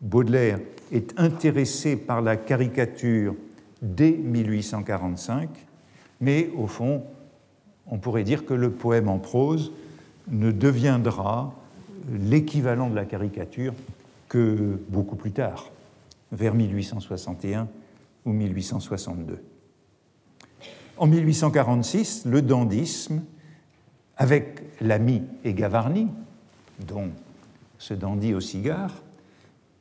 [0.00, 0.58] Baudelaire
[0.90, 3.34] est intéressé par la caricature
[3.80, 5.48] dès 1845,
[6.20, 7.02] mais au fond,
[7.86, 9.72] on pourrait dire que le poème en prose
[10.28, 11.54] ne deviendra
[12.10, 13.74] l'équivalent de la caricature
[14.28, 15.70] que beaucoup plus tard,
[16.30, 17.68] vers 1861
[18.24, 19.42] ou 1862.
[20.96, 23.22] En 1846, le dandysme,
[24.16, 26.08] avec l'ami et Gavarni,
[26.86, 27.10] dont
[27.82, 28.94] ce dandy au cigare,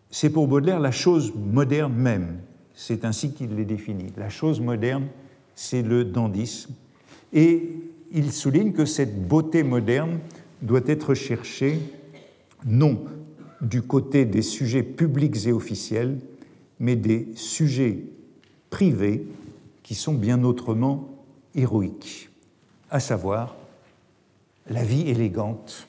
[0.10, 2.40] c'est pour Baudelaire la chose moderne même,
[2.74, 4.12] c'est ainsi qu'il les définit.
[4.18, 5.06] La chose moderne,
[5.54, 6.74] c'est le dandysme.
[7.32, 7.70] Et
[8.12, 10.18] il souligne que cette beauté moderne
[10.64, 11.80] doit être cherchée
[12.66, 13.06] non
[13.62, 16.18] du côté des sujets publics et officiels,
[16.80, 18.06] mais des sujets
[18.72, 19.28] privés
[19.84, 21.08] qui sont bien autrement
[21.54, 22.32] héroïques,
[22.90, 23.56] à savoir
[24.68, 25.88] la vie élégante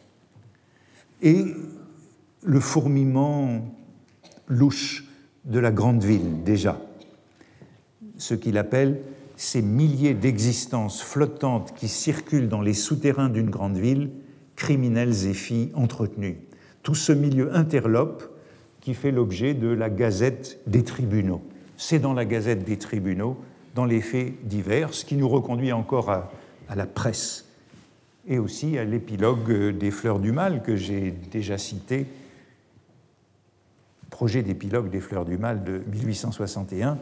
[1.22, 1.46] et
[2.43, 3.65] le fourmillement
[4.49, 5.05] louche
[5.45, 6.81] de la grande ville déjà,
[8.19, 9.01] ce qu'il appelle
[9.37, 14.11] ces milliers d'existences flottantes qui circulent dans les souterrains d'une grande ville,
[14.57, 16.39] criminels et filles entretenues.
[16.83, 18.29] Tout ce milieu interlope
[18.81, 21.43] qui fait l'objet de la Gazette des tribunaux.
[21.77, 23.37] C'est dans la Gazette des tribunaux,
[23.75, 26.31] dans les faits divers, ce qui nous reconduit encore à,
[26.69, 27.47] à la presse
[28.29, 32.07] et aussi à l'épilogue des Fleurs du Mal que j'ai déjà cité
[34.23, 36.97] projet d'épilogue des Fleurs du Mal de 1861.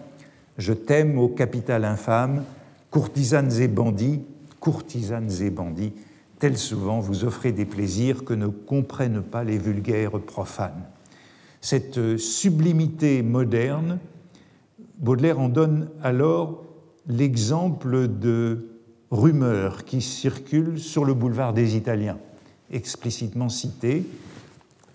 [0.57, 2.45] Je t'aime, ô capitale infâme,
[2.91, 4.23] courtisanes et bandits,
[4.59, 5.93] courtisanes et bandits,
[6.39, 10.83] tels souvent vous offrez des plaisirs que ne comprennent pas les vulgaires profanes.
[11.61, 13.99] Cette sublimité moderne,
[14.99, 16.65] Baudelaire en donne alors
[17.07, 18.71] l'exemple de
[19.11, 22.17] rumeurs qui circulent sur le boulevard des Italiens,
[22.71, 24.07] explicitement citées,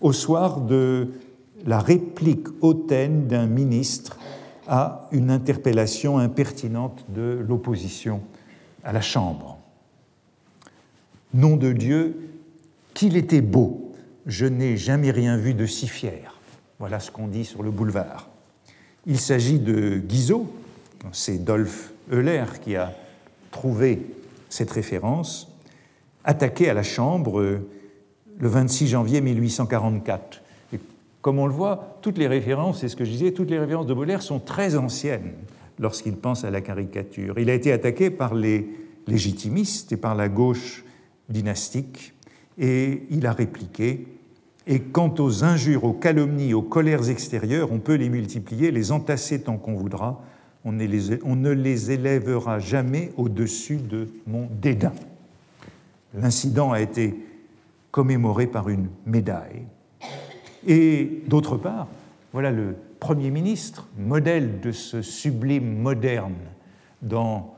[0.00, 1.10] au soir de
[1.64, 4.18] la réplique hautaine d'un ministre
[4.66, 8.20] à une interpellation impertinente de l'opposition
[8.84, 9.58] à la Chambre.
[11.34, 12.30] Nom de Dieu,
[12.94, 13.92] qu'il était beau,
[14.26, 16.40] je n'ai jamais rien vu de si fier.
[16.78, 18.28] Voilà ce qu'on dit sur le boulevard.
[19.06, 20.52] Il s'agit de Guizot,
[21.12, 22.92] c'est Dolph Euler qui a
[23.50, 24.02] trouvé
[24.48, 25.52] cette référence,
[26.24, 27.60] attaqué à la Chambre
[28.38, 30.42] le 26 janvier 1844
[31.26, 33.86] comme on le voit, toutes les références, c'est ce que je disais, toutes les références
[33.86, 35.32] de Baudelaire sont très anciennes
[35.80, 37.40] lorsqu'il pense à la caricature.
[37.40, 38.68] Il a été attaqué par les
[39.08, 40.84] légitimistes et par la gauche
[41.28, 42.14] dynastique,
[42.58, 44.06] et il a répliqué.
[44.68, 49.40] Et quant aux injures, aux calomnies, aux colères extérieures, on peut les multiplier, les entasser
[49.40, 50.22] tant qu'on voudra,
[50.64, 54.94] on ne les, on ne les élèvera jamais au-dessus de mon dédain.
[56.14, 57.16] L'incident a été
[57.90, 59.66] commémoré par une médaille.
[60.66, 61.88] Et d'autre part,
[62.32, 66.34] voilà le Premier ministre, modèle de ce sublime moderne
[67.02, 67.54] dans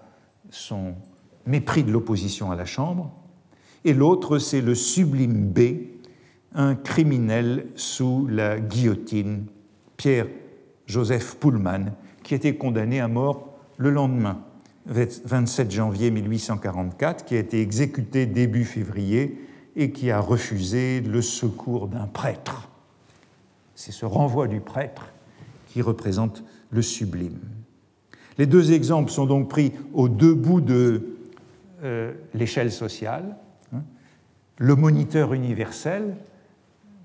[0.50, 0.94] son
[1.46, 3.10] mépris de l'opposition à la Chambre,
[3.84, 5.60] et l'autre, c'est le sublime B,
[6.54, 9.46] un criminel sous la guillotine,
[9.96, 14.42] Pierre-Joseph Pullman, qui été condamné à mort le lendemain,
[14.86, 19.38] 27 janvier 1844, qui a été exécuté début février
[19.76, 22.67] et qui a refusé le secours d'un prêtre
[23.78, 25.12] c'est ce renvoi du prêtre
[25.68, 27.38] qui représente le sublime.
[28.36, 31.16] Les deux exemples sont donc pris aux deux bouts de
[31.84, 33.36] euh, l'échelle sociale.
[33.72, 33.82] Hein.
[34.56, 36.16] Le moniteur universel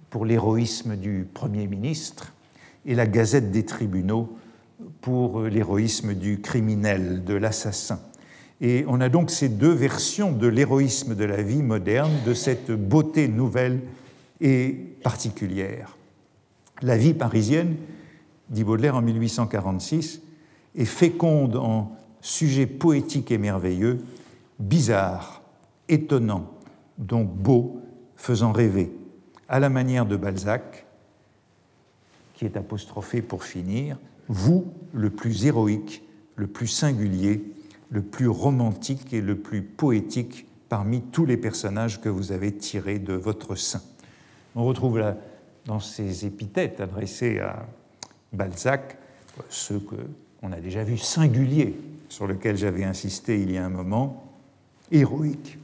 [0.09, 2.33] pour l'héroïsme du Premier ministre
[2.87, 4.35] et la Gazette des tribunaux
[5.01, 7.99] pour l'héroïsme du criminel, de l'assassin.
[8.61, 12.71] Et on a donc ces deux versions de l'héroïsme de la vie moderne, de cette
[12.71, 13.79] beauté nouvelle
[14.41, 14.71] et
[15.03, 15.97] particulière.
[16.81, 17.75] La vie parisienne,
[18.49, 20.21] dit Baudelaire en 1846,
[20.75, 23.99] est féconde en sujets poétiques et merveilleux,
[24.59, 25.41] bizarres,
[25.89, 26.49] étonnants,
[26.97, 27.81] donc beaux,
[28.15, 28.91] faisant rêver,
[29.49, 30.85] à la manière de Balzac,
[32.33, 36.03] qui est apostrophé pour finir, vous, le plus héroïque,
[36.35, 37.43] le plus singulier,
[37.89, 42.97] le plus romantique et le plus poétique parmi tous les personnages que vous avez tirés
[42.97, 43.81] de votre sein.
[44.55, 45.17] On retrouve là,
[45.65, 47.65] dans ces épithètes adressées à
[48.33, 48.97] Balzac
[49.49, 51.75] ceux qu'on a déjà vus singuliers,
[52.09, 54.31] sur lesquels j'avais insisté il y a un moment,
[54.91, 55.57] héroïque,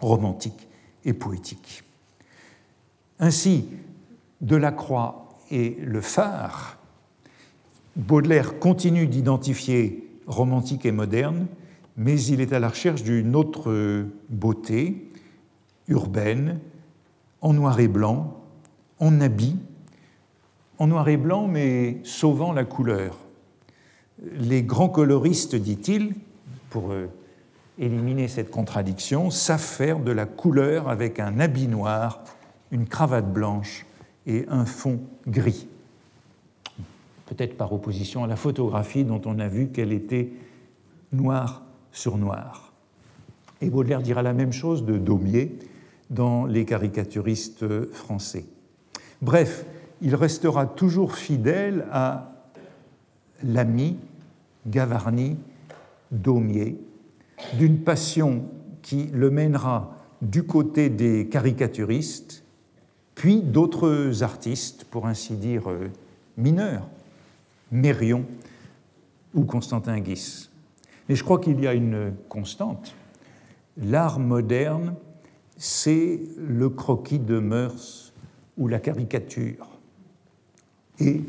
[0.00, 0.68] romantique
[1.04, 1.82] et poétique.
[3.18, 3.68] Ainsi,
[4.40, 6.78] Delacroix et le phare,
[7.96, 11.46] Baudelaire continue d'identifier romantique et moderne,
[11.96, 15.10] mais il est à la recherche d'une autre beauté
[15.88, 16.60] urbaine,
[17.40, 18.45] en noir et blanc,
[19.00, 19.56] en habit,
[20.78, 23.18] en noir et blanc, mais sauvant la couleur.
[24.32, 26.14] Les grands coloristes, dit-il,
[26.70, 27.06] pour euh,
[27.78, 32.24] éliminer cette contradiction, savent faire de la couleur avec un habit noir,
[32.70, 33.86] une cravate blanche
[34.26, 35.68] et un fond gris.
[37.26, 40.30] Peut-être par opposition à la photographie dont on a vu qu'elle était
[41.12, 42.72] noire sur noir.
[43.60, 45.58] Et Baudelaire dira la même chose de Daumier
[46.10, 48.44] dans Les caricaturistes français.
[49.26, 49.66] Bref,
[50.02, 52.30] il restera toujours fidèle à
[53.42, 53.96] l'ami
[54.68, 55.36] Gavarni
[56.12, 56.78] Daumier,
[57.58, 58.44] d'une passion
[58.82, 62.44] qui le mènera du côté des caricaturistes,
[63.16, 65.90] puis d'autres artistes, pour ainsi dire euh,
[66.36, 66.86] mineurs,
[67.72, 68.26] Mérion
[69.34, 70.50] ou Constantin Guis.
[71.08, 72.94] Mais je crois qu'il y a une constante.
[73.76, 74.94] L'art moderne,
[75.56, 78.05] c'est le croquis de mœurs
[78.56, 79.68] ou la caricature.
[80.98, 81.22] Et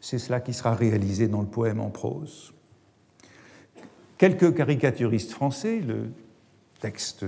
[0.00, 2.52] c'est cela qui sera réalisé dans le poème en prose.
[4.18, 6.10] Quelques caricaturistes français, le
[6.80, 7.24] texte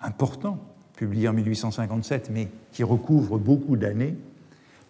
[0.00, 0.58] important,
[0.96, 4.16] publié en 1857, mais qui recouvre beaucoup d'années,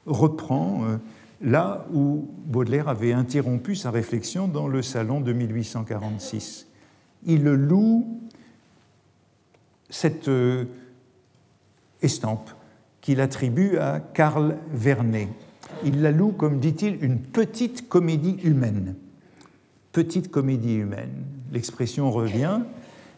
[0.06, 0.96] reprend euh,
[1.40, 6.68] là où Baudelaire avait interrompu sa réflexion dans le salon de 1846.
[7.24, 8.06] Il loue
[9.90, 10.66] cette euh,
[12.02, 12.50] estampe
[13.06, 15.28] qu'il attribue à Karl Vernet.
[15.84, 18.96] Il la loue, comme dit-il, une petite comédie humaine.
[19.92, 21.24] Petite comédie humaine.
[21.52, 22.62] L'expression revient.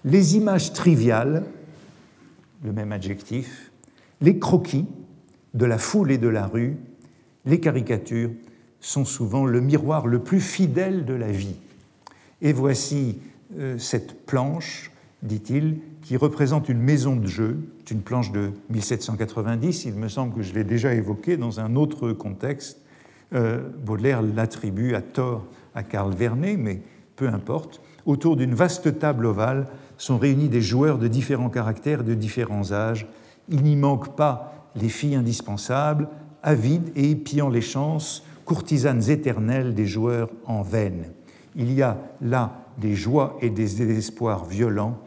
[0.05, 1.43] Les images triviales,
[2.63, 3.73] le même adjectif,
[4.21, 4.85] les croquis
[5.55, 6.77] de la foule et de la rue,
[7.47, 8.33] les caricatures
[8.81, 11.57] sont souvent le miroir le plus fidèle de la vie.
[12.43, 13.21] Et voici
[13.59, 17.57] euh, cette planche, dit-il, qui représente une maison de jeu,
[17.89, 21.75] c'est une planche de 1790, il me semble que je l'ai déjà évoqué dans un
[21.75, 22.83] autre contexte.
[23.33, 26.83] Euh, Baudelaire l'attribue à tort à Karl Vernet, mais
[27.17, 27.81] peu importe.
[28.05, 33.07] Autour d'une vaste table ovale sont réunis des joueurs de différents caractères, de différents âges.
[33.49, 36.11] Il n'y manque pas les filles indispensables,
[36.43, 41.07] avides et épiant les chances, courtisanes éternelles des joueurs en veine.
[41.57, 44.99] Il y a là des joies et des désespoirs violents,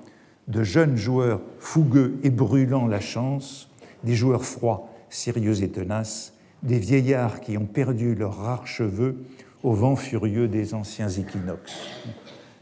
[0.47, 3.69] de jeunes joueurs fougueux et brûlant la chance,
[4.03, 9.17] des joueurs froids, sérieux et tenaces, des vieillards qui ont perdu leurs rares cheveux
[9.63, 11.87] au vent furieux des anciens équinoxes.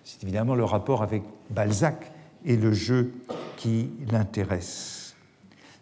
[0.04, 2.12] C'est évidemment le rapport avec Balzac
[2.46, 3.14] et le jeu
[3.58, 5.16] qui l'intéresse.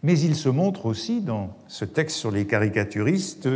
[0.04, 3.50] Mais il se montre aussi dans ce texte sur les caricaturistes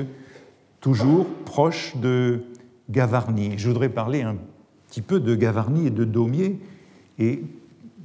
[0.79, 2.43] toujours proche de
[2.89, 3.57] Gavarni.
[3.57, 4.35] Je voudrais parler un
[4.89, 6.59] petit peu de Gavarni et de Daumier
[7.19, 7.43] et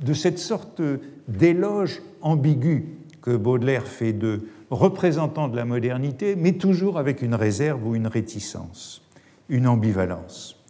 [0.00, 0.82] de cette sorte
[1.28, 2.86] d'éloge ambigu
[3.22, 8.06] que Baudelaire fait de représentants de la modernité, mais toujours avec une réserve ou une
[8.06, 9.02] réticence,
[9.48, 10.62] une ambivalence.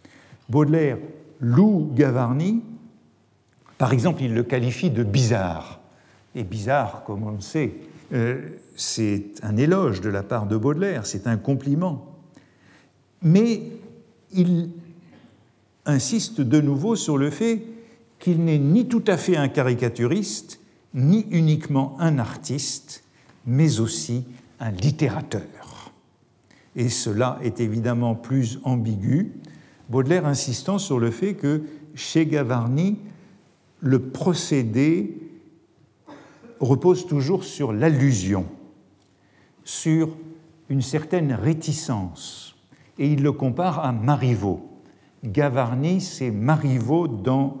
[0.49, 0.97] Baudelaire
[1.39, 2.63] loue Gavarni,
[3.77, 5.77] par exemple, il le qualifie de bizarre
[6.37, 7.73] est bizarre, comme on le sait.
[8.13, 12.15] Euh, c'est un éloge de la part de Baudelaire, c'est un compliment.
[13.21, 13.63] Mais
[14.33, 14.69] il
[15.85, 17.63] insiste de nouveau sur le fait
[18.19, 20.59] qu'il n'est ni tout à fait un caricaturiste,
[20.93, 23.03] ni uniquement un artiste,
[23.45, 24.25] mais aussi
[24.59, 25.91] un littérateur.
[26.75, 29.33] et cela est évidemment plus ambigu,
[29.89, 31.63] Baudelaire insistant sur le fait que
[31.95, 32.97] chez Gavarni,
[33.79, 35.17] le procédé
[36.59, 38.45] repose toujours sur l'allusion,
[39.63, 40.09] sur
[40.69, 42.55] une certaine réticence,
[42.99, 44.67] et il le compare à Marivaux.
[45.23, 47.57] Gavarni, c'est Marivaux dans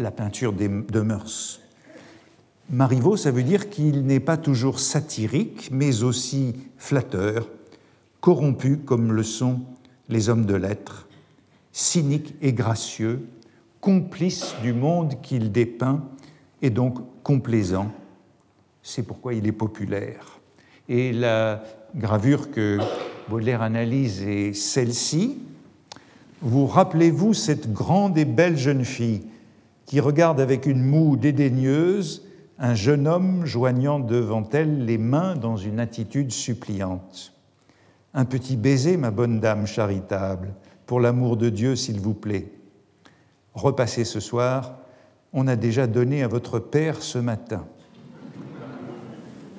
[0.00, 1.60] la peinture de mœurs.
[2.70, 7.48] Marivaux, ça veut dire qu'il n'est pas toujours satirique, mais aussi flatteur,
[8.20, 9.60] corrompu comme le sont
[10.08, 11.08] les hommes de lettres,
[11.72, 13.26] cynique et gracieux,
[13.80, 16.04] complice du monde qu'il dépeint
[16.62, 17.90] et donc complaisant.
[18.82, 20.38] C'est pourquoi il est populaire.
[20.88, 21.62] Et la
[21.94, 22.78] gravure que
[23.28, 25.38] Baudelaire analyse est celle-ci.
[26.42, 29.22] Vous rappelez-vous cette grande et belle jeune fille
[29.90, 32.24] qui regarde avec une moue dédaigneuse
[32.60, 37.32] un jeune homme joignant devant elle les mains dans une attitude suppliante.
[38.14, 40.54] Un petit baiser, ma bonne dame charitable,
[40.86, 42.52] pour l'amour de Dieu, s'il vous plaît.
[43.54, 44.78] Repassez ce soir,
[45.32, 47.66] on a déjà donné à votre père ce matin.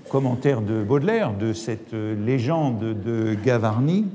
[0.10, 4.08] Commentaire de Baudelaire de cette légende de Gavarni.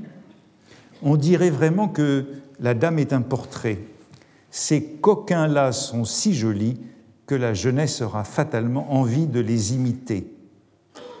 [1.03, 2.25] On dirait vraiment que
[2.59, 3.77] la dame est un portrait.
[4.57, 6.79] Ces coquins-là sont si jolis
[7.27, 10.33] que la jeunesse aura fatalement envie de les imiter.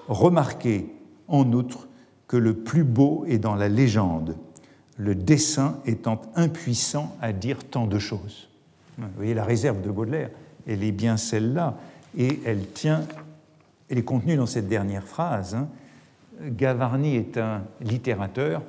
[0.07, 0.91] Remarquez
[1.27, 1.87] en outre
[2.27, 4.35] que le plus beau est dans la légende,
[4.97, 8.49] le dessin étant impuissant à dire tant de choses.
[8.97, 10.31] Vous voyez la réserve de Baudelaire,
[10.65, 11.77] elle est bien celle-là,
[12.17, 13.03] et elle tient,
[13.87, 15.53] elle est contenue dans cette dernière phrase.
[15.53, 15.67] Hein.
[16.41, 18.63] Gavarni est un littérateur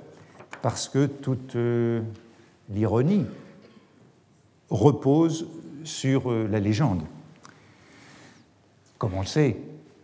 [0.60, 2.02] parce que toute euh,
[2.68, 3.24] l'ironie
[4.70, 5.48] repose
[5.84, 7.02] sur euh, la légende.
[8.98, 9.56] Comme on le sait,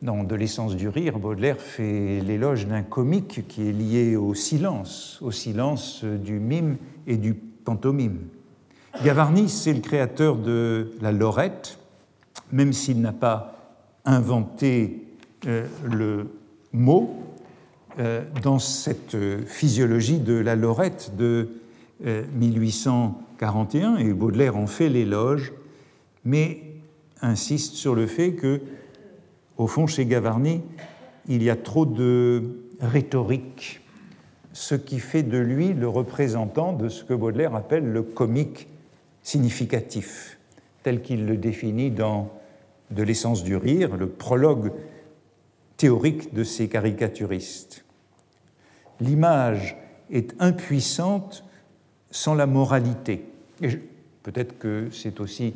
[0.02, 5.18] dans De l'essence du rire, Baudelaire fait l'éloge d'un comique qui est lié au silence,
[5.22, 8.18] au silence du mime et du pantomime.
[9.02, 11.78] Gavarni, c'est le créateur de la lorette,
[12.52, 15.04] même s'il n'a pas inventé
[15.46, 16.28] euh, le
[16.72, 17.16] mot,
[17.98, 21.48] euh, dans cette physiologie de la lorette de
[22.00, 25.52] 1841, euh, et Baudelaire en fait l'éloge,
[26.24, 26.62] mais
[27.20, 28.60] insiste sur le fait que
[29.56, 30.62] au fond, chez Gavarni,
[31.28, 32.42] il y a trop de
[32.80, 33.80] rhétorique,
[34.52, 38.68] ce qui fait de lui le représentant de ce que Baudelaire appelle le comique
[39.22, 40.38] significatif,
[40.82, 42.30] tel qu'il le définit dans
[42.90, 44.72] De l'essence du rire, le prologue
[45.76, 47.84] théorique de ces caricaturistes.
[49.00, 49.76] L'image
[50.10, 51.44] est impuissante
[52.14, 53.24] sans la moralité.
[54.22, 55.52] Peut-être que c'est aussi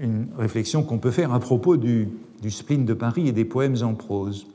[0.00, 2.08] une réflexion qu'on peut faire à propos du,
[2.40, 4.46] du spleen de Paris et des poèmes en prose.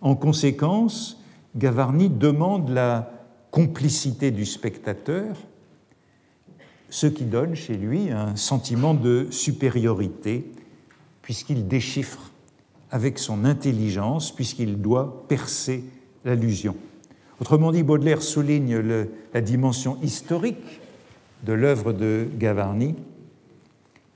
[0.00, 1.22] En conséquence,
[1.56, 3.08] Gavarni demande la
[3.52, 5.36] complicité du spectateur,
[6.90, 10.50] ce qui donne chez lui un sentiment de supériorité,
[11.22, 12.32] puisqu'il déchiffre
[12.90, 15.84] avec son intelligence, puisqu'il doit percer
[16.24, 16.74] l'allusion.
[17.40, 20.80] Autrement dit, Baudelaire souligne la dimension historique
[21.42, 22.94] de l'œuvre de Gavarni,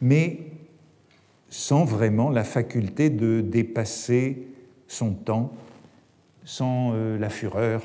[0.00, 0.48] mais
[1.50, 4.46] sans vraiment la faculté de dépasser
[4.86, 5.52] son temps,
[6.44, 7.82] sans euh, la fureur,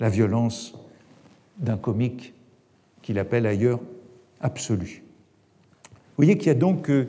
[0.00, 0.74] la violence
[1.58, 2.34] d'un comique
[3.02, 3.80] qu'il appelle ailleurs
[4.40, 5.02] absolu.
[5.84, 7.08] Vous voyez qu'il y a donc euh,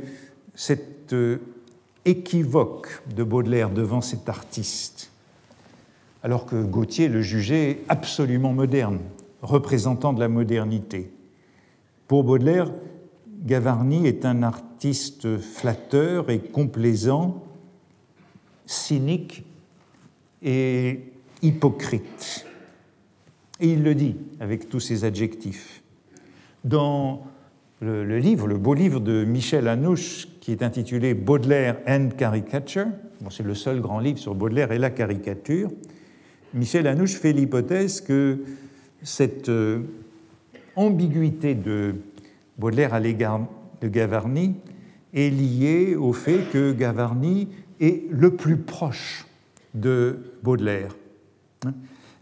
[0.56, 1.40] cet euh,
[2.06, 5.12] équivoque de Baudelaire devant cet artiste,
[6.24, 9.00] alors que Gautier le jugeait absolument moderne,
[9.42, 11.12] représentant de la modernité.
[12.08, 12.72] Pour Baudelaire,
[13.46, 17.44] Gavarni est un artiste flatteur et complaisant,
[18.66, 19.44] cynique
[20.42, 21.02] et
[21.42, 22.46] hypocrite.
[23.60, 25.84] Et il le dit avec tous ses adjectifs.
[26.64, 27.28] Dans
[27.82, 32.88] le, livre, le beau livre de Michel Anouche, qui est intitulé Baudelaire and Caricature,
[33.30, 35.70] c'est le seul grand livre sur Baudelaire et la caricature,
[36.54, 38.40] Michel Anouche fait l'hypothèse que
[39.02, 39.80] cette euh,
[40.76, 41.96] ambiguïté de
[42.60, 43.42] Baudelaire à l'égard
[43.82, 44.56] de Gavarni
[45.16, 47.48] est lié au fait que Gavarni
[47.80, 49.26] est le plus proche
[49.74, 50.96] de Baudelaire.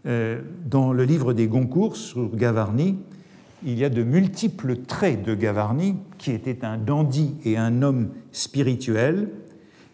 [0.06, 2.98] Euh, dans le livre des Goncourt sur Gavarni,
[3.64, 8.08] il y a de multiples traits de Gavarni, qui était un dandy et un homme
[8.32, 9.28] spirituel,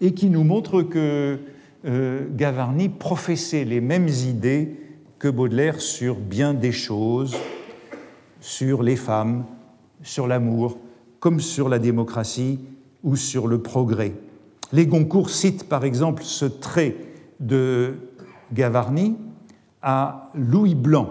[0.01, 1.39] et qui nous montrent que
[1.85, 4.77] Gavarni professait les mêmes idées
[5.19, 7.37] que Baudelaire sur bien des choses,
[8.41, 9.45] sur les femmes,
[10.03, 10.79] sur l'amour,
[11.21, 12.61] comme sur la démocratie
[13.03, 14.13] ou sur le progrès.
[14.73, 16.97] Les Goncourt citent par exemple ce trait
[17.41, 17.95] de
[18.53, 19.17] Gavarni
[19.83, 21.09] à Louis Blanc,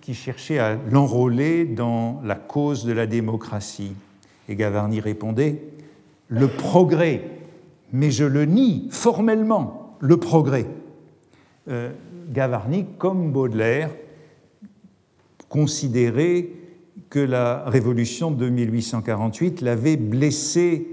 [0.00, 3.92] qui cherchait à l'enrôler dans la cause de la démocratie.
[4.48, 5.62] Et Gavarni répondait
[6.28, 7.22] Le progrès,
[7.92, 10.66] mais je le nie formellement, le progrès.
[11.68, 11.92] Euh,
[12.30, 13.90] Gavarni, comme Baudelaire,
[15.48, 16.48] considérait
[17.10, 20.86] que la révolution de 1848 l'avait blessé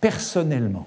[0.00, 0.86] personnellement.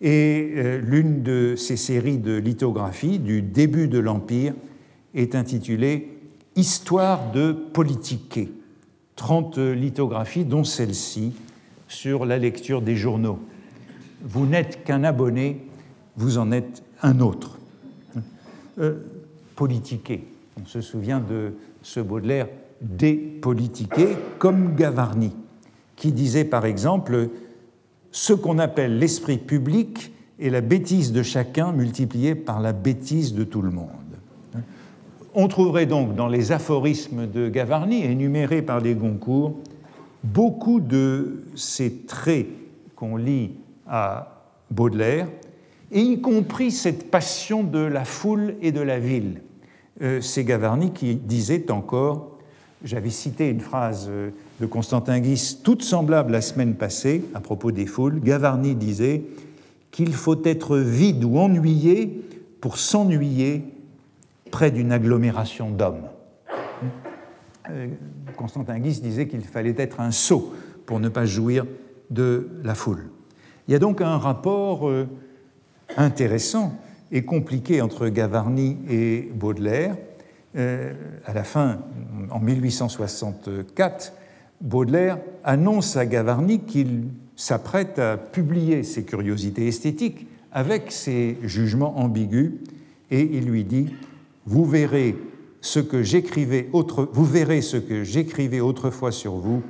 [0.00, 4.54] Et euh, l'une de ces séries de lithographies du début de l'Empire
[5.14, 6.08] est intitulée
[6.54, 8.52] Histoire de politiquer.
[9.16, 11.32] 30 lithographies, dont celle-ci,
[11.88, 13.38] sur la lecture des journaux.
[14.22, 15.64] Vous n'êtes qu'un abonné,
[16.16, 17.58] vous en êtes un autre.
[18.78, 19.00] Euh,
[19.56, 20.24] politiquer.
[20.60, 21.52] On se souvient de
[21.82, 22.48] ce Baudelaire
[22.80, 24.08] dépolitiqué,
[24.38, 25.32] comme Gavarni,
[25.94, 27.28] qui disait par exemple
[28.10, 33.44] ce qu'on appelle l'esprit public est la bêtise de chacun multipliée par la bêtise de
[33.44, 33.88] tout le monde.
[35.34, 39.56] On trouverait donc dans les aphorismes de Gavarni, énumérés par les Goncourt,
[40.24, 42.48] beaucoup de ces traits
[42.96, 43.52] qu'on lit
[43.86, 45.28] à Baudelaire,
[45.92, 49.42] et y compris cette passion de la foule et de la ville.
[50.00, 52.38] Euh, c'est Gavarni qui disait encore,
[52.82, 54.30] j'avais cité une phrase euh,
[54.60, 59.22] de Constantin Guis toute semblable la semaine passée à propos des foules, Gavarni disait
[59.90, 62.22] qu'il faut être vide ou ennuyé
[62.62, 63.62] pour s'ennuyer
[64.50, 66.08] près d'une agglomération d'hommes.
[67.70, 67.88] Euh,
[68.36, 70.54] Constantin Guis disait qu'il fallait être un sot
[70.86, 71.66] pour ne pas jouir
[72.10, 73.10] de la foule.
[73.68, 74.90] Il y a donc un rapport
[75.96, 76.74] intéressant
[77.10, 79.96] et compliqué entre Gavarni et Baudelaire.
[80.56, 80.92] Euh,
[81.24, 81.78] à la fin,
[82.30, 84.12] en 1864,
[84.60, 87.04] Baudelaire annonce à Gavarni qu'il
[87.36, 92.52] s'apprête à publier ses curiosités esthétiques avec ses jugements ambigus
[93.10, 93.92] et il lui dit
[94.46, 95.16] vous verrez
[95.60, 97.08] ce que j'écrivais autre...
[97.12, 99.62] vous verrez ce que j'écrivais autrefois sur vous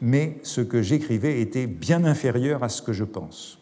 [0.00, 3.57] mais ce que j'écrivais était bien inférieur à ce que je pense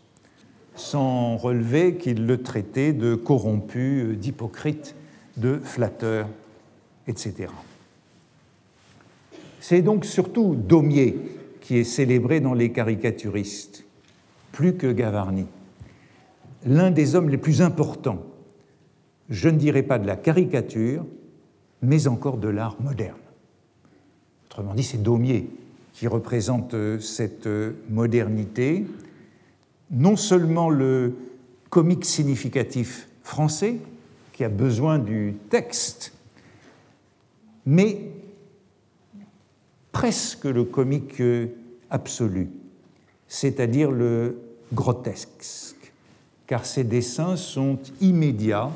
[0.77, 4.95] sans relever qu'il le traitait de corrompu, d'hypocrite,
[5.37, 6.29] de flatteur,
[7.07, 7.49] etc.
[9.61, 11.17] C'est donc surtout Daumier
[11.61, 13.85] qui est célébré dans les caricaturistes,
[14.53, 15.47] plus que Gavarni.
[16.65, 18.23] L'un des hommes les plus importants,
[19.29, 21.05] je ne dirais pas de la caricature,
[21.83, 23.19] mais encore de l'art moderne.
[24.47, 25.49] Autrement dit, c'est Daumier
[25.93, 28.87] qui représente euh, cette euh, modernité,
[29.91, 31.15] non seulement le
[31.71, 33.77] comique significatif français,
[34.33, 36.13] qui a besoin du texte,
[37.65, 38.01] mais
[39.93, 41.23] presque le comique
[41.91, 42.51] absolu,
[43.29, 44.37] c'est-à-dire le
[44.73, 45.93] grotesque,
[46.47, 48.71] car ces dessins sont immédiats,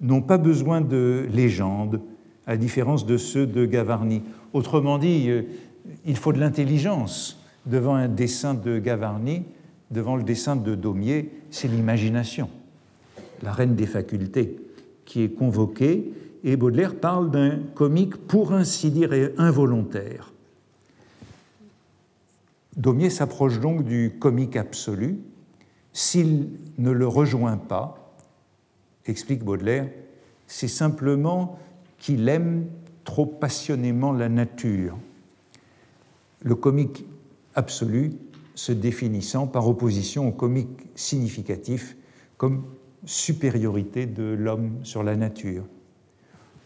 [0.00, 2.00] n'ont pas besoin de légende,
[2.46, 4.22] à différence de ceux de Gavarni.
[4.52, 5.42] Autrement dit, euh,
[6.04, 9.44] il faut de l'intelligence devant un dessin de Gavarni,
[9.90, 12.48] devant le dessin de Daumier, c'est l'imagination,
[13.42, 14.56] la reine des facultés,
[15.04, 16.12] qui est convoquée,
[16.44, 20.32] et Baudelaire parle d'un comique pour ainsi dire involontaire.
[22.76, 25.18] Daumier s'approche donc du comique absolu.
[25.92, 28.14] S'il ne le rejoint pas,
[29.06, 29.88] explique Baudelaire,
[30.46, 31.58] c'est simplement
[31.98, 32.66] qu'il aime
[33.04, 34.96] trop passionnément la nature.
[36.42, 37.04] Le comique
[37.54, 38.12] absolu
[38.60, 41.96] se définissant par opposition au comique significatif
[42.36, 42.64] comme
[43.06, 45.64] supériorité de l'homme sur la nature.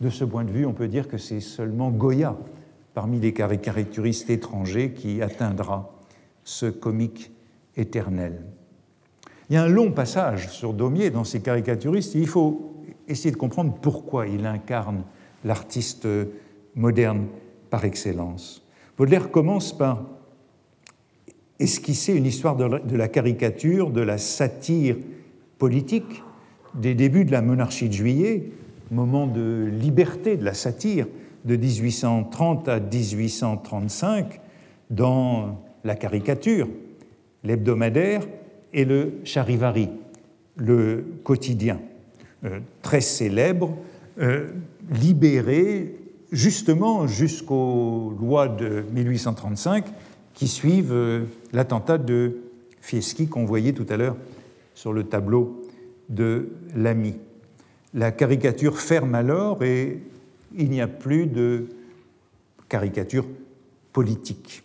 [0.00, 2.36] De ce point de vue, on peut dire que c'est seulement Goya,
[2.94, 5.88] parmi les caricaturistes étrangers, qui atteindra
[6.42, 7.30] ce comique
[7.76, 8.40] éternel.
[9.48, 13.36] Il y a un long passage sur Daumier dans ses caricaturistes, il faut essayer de
[13.36, 15.04] comprendre pourquoi il incarne
[15.44, 16.08] l'artiste
[16.74, 17.28] moderne
[17.70, 18.66] par excellence.
[18.98, 20.02] Baudelaire commence par
[21.60, 24.96] esquisser une histoire de la caricature, de la satire
[25.58, 26.22] politique
[26.74, 28.50] des débuts de la monarchie de juillet,
[28.90, 31.06] moment de liberté de la satire
[31.44, 34.40] de 1830 à 1835
[34.90, 36.68] dans la caricature,
[37.42, 38.22] l'hebdomadaire
[38.72, 39.88] et le charivari,
[40.56, 41.80] le quotidien,
[42.44, 43.76] euh, très célèbre,
[44.20, 44.48] euh,
[44.90, 45.96] libéré
[46.32, 49.84] justement jusqu'aux lois de 1835
[50.34, 52.40] qui suivent euh, l'attentat de
[52.80, 54.16] Fieschi qu'on voyait tout à l'heure
[54.74, 55.62] sur le tableau
[56.08, 57.14] de l'ami.
[57.94, 60.02] La caricature ferme alors et
[60.56, 61.68] il n'y a plus de
[62.68, 63.26] caricature
[63.92, 64.64] politique.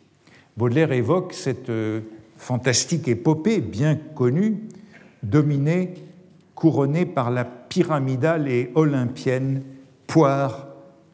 [0.58, 2.02] Baudelaire évoque cette euh,
[2.38, 4.58] fantastique épopée bien connue,
[5.24, 5.94] dominée,
[6.56, 9.64] couronnée par la pyramidale et olympienne
[10.08, 10.68] poire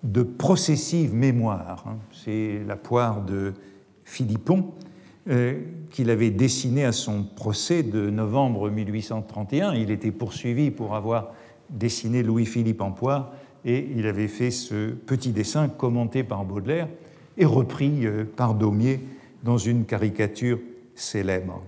[0.04, 1.84] de processive mémoire.
[1.88, 1.98] Hein.
[2.12, 3.54] C'est la poire de
[4.06, 4.72] Philippon
[5.28, 9.74] euh, qu'il avait dessinée à son procès de novembre 1831.
[9.74, 11.34] Il était poursuivi pour avoir
[11.72, 13.34] dessiné Louis-Philippe en poire
[13.66, 16.88] et il avait fait ce petit dessin commenté par Baudelaire
[17.38, 19.00] et repris euh, par Daumier
[19.44, 20.60] dans une caricature
[20.94, 21.64] célèbre.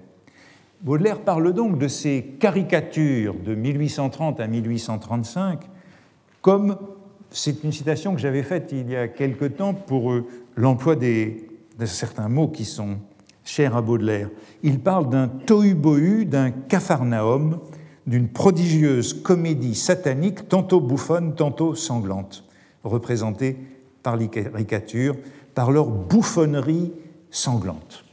[0.82, 5.62] Baudelaire parle donc de ces caricatures de 1830 à 1835
[6.42, 6.78] comme
[7.32, 10.96] c'est une citation que j'avais faite il y a quelque temps pour euh, l'emploi
[11.78, 12.98] de certains mots qui sont
[13.44, 14.30] chers à Baudelaire.
[14.64, 17.60] Il parle d'un tohu-bohu, d'un capharnaüm,
[18.06, 22.44] d'une prodigieuse comédie satanique, tantôt bouffonne, tantôt sanglante,
[22.84, 23.58] représentée
[24.02, 25.16] par les caricatures,
[25.54, 26.94] par leur bouffonnerie
[27.32, 28.06] sanglante.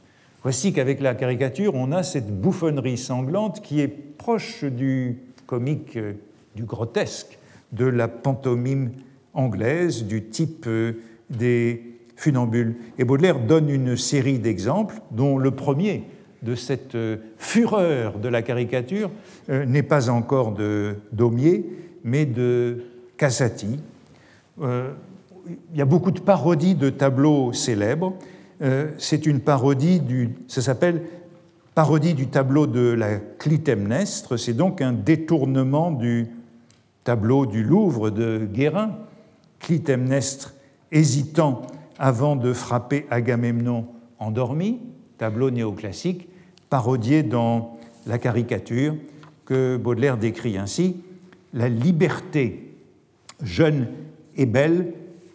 [0.42, 6.14] Voici qu'avec la caricature, on a cette bouffonnerie sanglante qui est proche du comique, euh,
[6.54, 7.38] du grotesque,
[7.72, 8.92] de la pantomime
[9.32, 10.94] anglaise, du type euh,
[11.30, 11.93] des
[12.98, 16.04] Et Baudelaire donne une série d'exemples, dont le premier
[16.42, 19.10] de cette euh, fureur de la caricature
[19.48, 21.64] euh, n'est pas encore de Daumier,
[22.04, 22.84] mais de
[23.16, 23.80] Casati.
[24.60, 28.14] Il y a beaucoup de parodies de tableaux célèbres.
[28.98, 30.30] C'est une parodie du.
[30.48, 31.02] Ça s'appelle
[31.74, 34.38] Parodie du tableau de la Clytemnestre.
[34.38, 36.28] C'est donc un détournement du
[37.02, 38.96] tableau du Louvre de Guérin,
[39.58, 40.54] Clytemnestre
[40.92, 41.62] hésitant
[41.99, 43.86] avant de frapper Agamemnon
[44.18, 44.80] endormi,
[45.18, 46.28] tableau néoclassique,
[46.70, 47.76] parodié dans
[48.07, 48.97] la caricature
[49.45, 50.97] que Baudelaire décrit ainsi
[51.53, 52.76] La liberté,
[53.42, 53.88] jeune
[54.36, 54.95] et belle,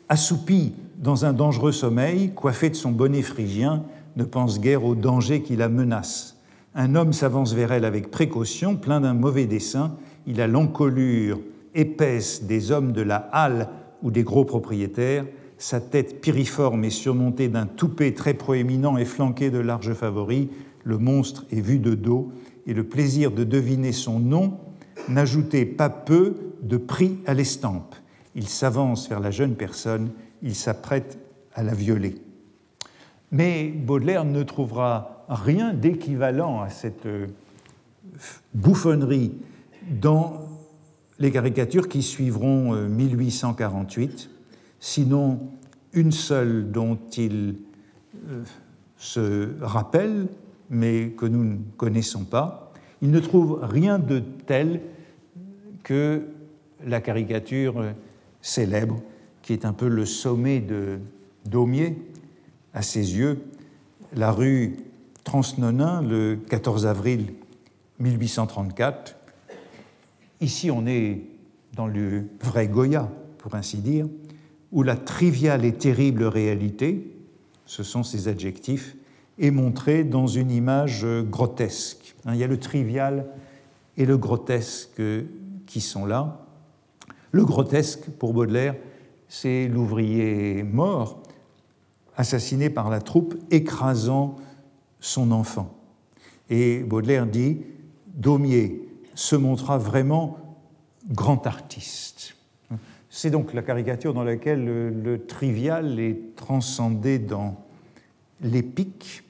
[0.09, 3.83] assoupie dans un dangereux sommeil, coiffée de son bonnet phrygien,
[4.17, 6.37] ne pense guère au danger qui la menace.
[6.75, 9.95] Un homme s'avance vers elle avec précaution, plein d'un mauvais dessein.
[10.27, 11.39] Il a l'encolure
[11.73, 13.69] épaisse des hommes de la halle
[14.03, 15.25] ou des gros propriétaires,
[15.59, 20.47] sa tête piriforme est surmontée d'un toupet très proéminent et flanqué de larges favoris,
[20.85, 22.31] le monstre est vu de dos,
[22.65, 24.57] et le plaisir de deviner son nom
[25.09, 27.93] n'ajoutait pas peu de prix à l'estampe.
[28.35, 31.19] Il s'avance vers la jeune personne, il s'apprête
[31.53, 32.15] à la violer.
[33.31, 37.27] Mais Baudelaire ne trouvera rien d'équivalent à cette euh,
[38.53, 39.33] bouffonnerie
[39.91, 40.47] dans
[41.19, 44.38] les caricatures qui suivront 1848, euh,
[44.79, 45.39] sinon
[45.93, 47.55] une seule dont il
[48.29, 48.43] euh,
[48.97, 50.27] se rappelle,
[50.69, 52.71] mais que nous ne connaissons pas.
[53.01, 54.81] Il ne trouve rien de tel
[55.83, 56.23] que
[56.85, 57.83] la caricature
[58.41, 59.01] célèbre,
[59.41, 60.99] qui est un peu le sommet de
[61.45, 61.97] Daumier,
[62.73, 63.39] à ses yeux,
[64.15, 64.77] la rue
[65.23, 67.33] Transnonain, le 14 avril
[67.99, 69.15] 1834,
[70.41, 71.21] Ici, on est
[71.75, 73.09] dans le vrai Goya,
[73.39, 74.07] pour ainsi dire,
[74.71, 77.15] où la triviale et terrible réalité,
[77.65, 78.95] ce sont ces adjectifs,
[79.39, 82.15] est montrée dans une image grotesque.
[82.25, 83.27] Hein, il y a le trivial
[83.97, 85.01] et le grotesque
[85.65, 86.45] qui sont là.
[87.31, 88.75] Le grotesque, pour Baudelaire,
[89.27, 91.21] c'est l'ouvrier mort,
[92.17, 94.35] assassiné par la troupe, écrasant
[94.99, 95.77] son enfant.
[96.49, 97.61] Et Baudelaire dit,
[98.07, 98.81] Daumier
[99.13, 100.37] se montra vraiment
[101.07, 102.35] grand artiste.
[103.09, 107.55] C'est donc la caricature dans laquelle le, trivial est transcendé dans
[108.41, 109.23] l'épique.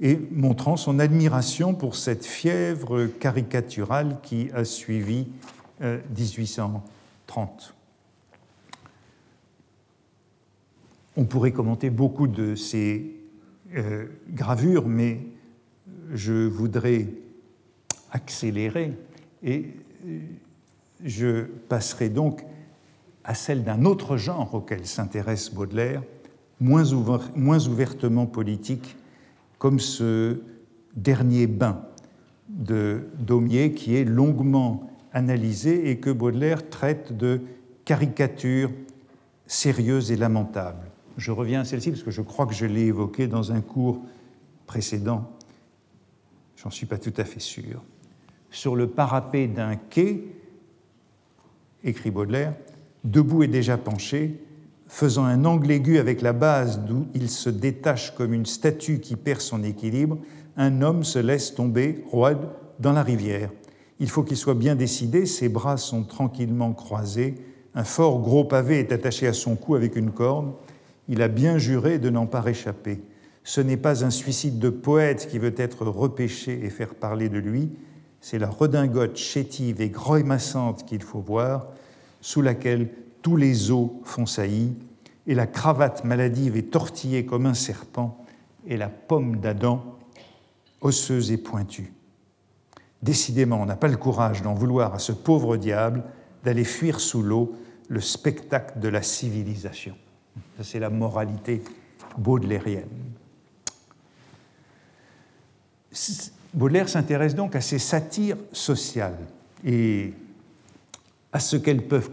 [0.00, 5.28] et montrant son admiration pour cette fièvre caricaturale qui a suivi
[5.80, 6.72] 1800.
[6.74, 6.78] Euh,
[7.26, 7.74] 30.
[11.16, 13.16] On pourrait commenter beaucoup de ces
[13.74, 15.20] euh, gravures, mais
[16.12, 17.08] je voudrais
[18.10, 18.92] accélérer
[19.42, 19.66] et
[20.06, 20.20] euh,
[21.04, 22.44] je passerai donc
[23.24, 26.02] à celle d'un autre genre auquel s'intéresse Baudelaire,
[26.60, 28.96] moins, ouvertement politique,
[29.58, 30.40] comme ce
[30.94, 31.82] dernier bain
[32.48, 37.40] de Daumier qui est longuement analysé et que Baudelaire traite de
[37.84, 38.70] caricatures
[39.46, 40.85] sérieuses et lamentables.
[41.16, 44.02] Je reviens à celle-ci parce que je crois que je l'ai évoquée dans un cours
[44.66, 45.30] précédent.
[46.56, 47.82] J'en suis pas tout à fait sûr.
[48.50, 50.24] Sur le parapet d'un quai,
[51.84, 52.54] écrit Baudelaire,
[53.04, 54.40] debout et déjà penché,
[54.88, 59.16] faisant un angle aigu avec la base d'où il se détache comme une statue qui
[59.16, 60.18] perd son équilibre,
[60.56, 62.48] un homme se laisse tomber, roide,
[62.78, 63.50] dans la rivière.
[63.98, 67.34] Il faut qu'il soit bien décidé, ses bras sont tranquillement croisés,
[67.74, 70.52] un fort gros pavé est attaché à son cou avec une corde,
[71.08, 73.02] il a bien juré de n'en pas réchapper.
[73.44, 77.38] Ce n'est pas un suicide de poète qui veut être repêché et faire parler de
[77.38, 77.70] lui,
[78.20, 81.68] c'est la redingote chétive et grémassante qu'il faut voir,
[82.20, 82.88] sous laquelle
[83.22, 84.74] tous les os font saillie,
[85.28, 88.18] et la cravate maladive est tortillée comme un serpent,
[88.66, 89.96] et la pomme d'Adam
[90.80, 91.92] osseuse et pointue.
[93.02, 96.02] Décidément, on n'a pas le courage d'en vouloir à ce pauvre diable
[96.44, 97.54] d'aller fuir sous l'eau
[97.88, 99.96] le spectacle de la civilisation.
[100.62, 101.62] C'est la moralité
[102.16, 102.88] baudelairienne.
[106.54, 109.18] Baudelaire s'intéresse donc à ces satires sociales
[109.64, 110.14] et
[111.32, 112.10] à ce qu'elles peuvent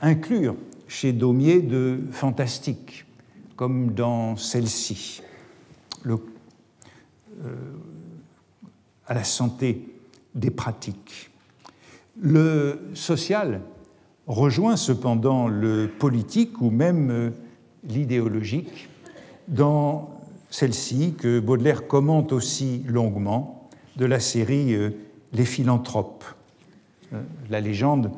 [0.00, 0.56] inclure
[0.88, 3.06] chez Daumier de fantastique,
[3.56, 5.22] comme dans celle-ci,
[6.06, 6.18] euh,
[9.06, 9.94] à la santé
[10.34, 11.30] des pratiques.
[12.20, 13.60] Le social
[14.30, 17.30] rejoint cependant le politique ou même euh,
[17.84, 18.88] l'idéologique
[19.48, 20.10] dans
[20.50, 24.90] celle-ci que Baudelaire commente aussi longuement de la série euh,
[25.32, 26.24] Les philanthropes.
[27.12, 27.20] Euh,
[27.50, 28.12] la légende,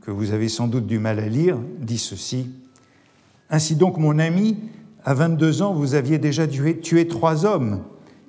[0.00, 2.50] que vous avez sans doute du mal à lire, dit ceci.
[3.50, 4.56] Ainsi donc, mon ami,
[5.04, 7.82] à 22 ans, vous aviez déjà tué, trois hommes.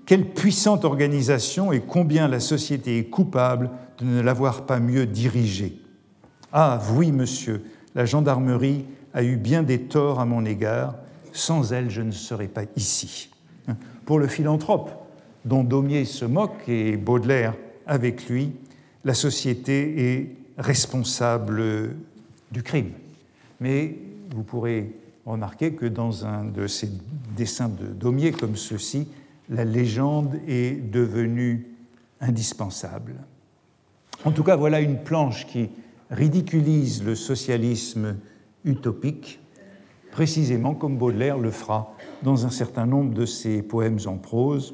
[0.06, 3.70] Quelle puissante organisation et combien la société est coupable
[4.00, 5.80] de ne l'avoir pas mieux dirigée.
[6.52, 10.95] Ah oui, monsieur, la gendarmerie a eu bien des torts à mon égard,
[11.32, 13.30] sans elle, je ne serais pas ici.
[14.06, 14.91] Pour le philanthrope,
[15.45, 18.52] dont Daumier se moque et Baudelaire avec lui,
[19.06, 21.95] la société est responsable
[22.52, 22.91] du crime.
[23.60, 23.95] Mais
[24.34, 24.91] vous pourrez
[25.26, 26.89] remarquer que dans un de ces
[27.38, 29.08] dessins de Daumier comme ceci,
[29.50, 31.68] la légende est devenue
[32.22, 33.16] indispensable.
[34.26, 35.70] En tout cas, voilà une planche qui
[36.10, 38.18] ridiculise le socialisme
[38.66, 39.39] utopique
[40.12, 41.93] précisément comme Baudelaire le fera
[42.24, 44.74] dans un certain nombre de ses poèmes en prose,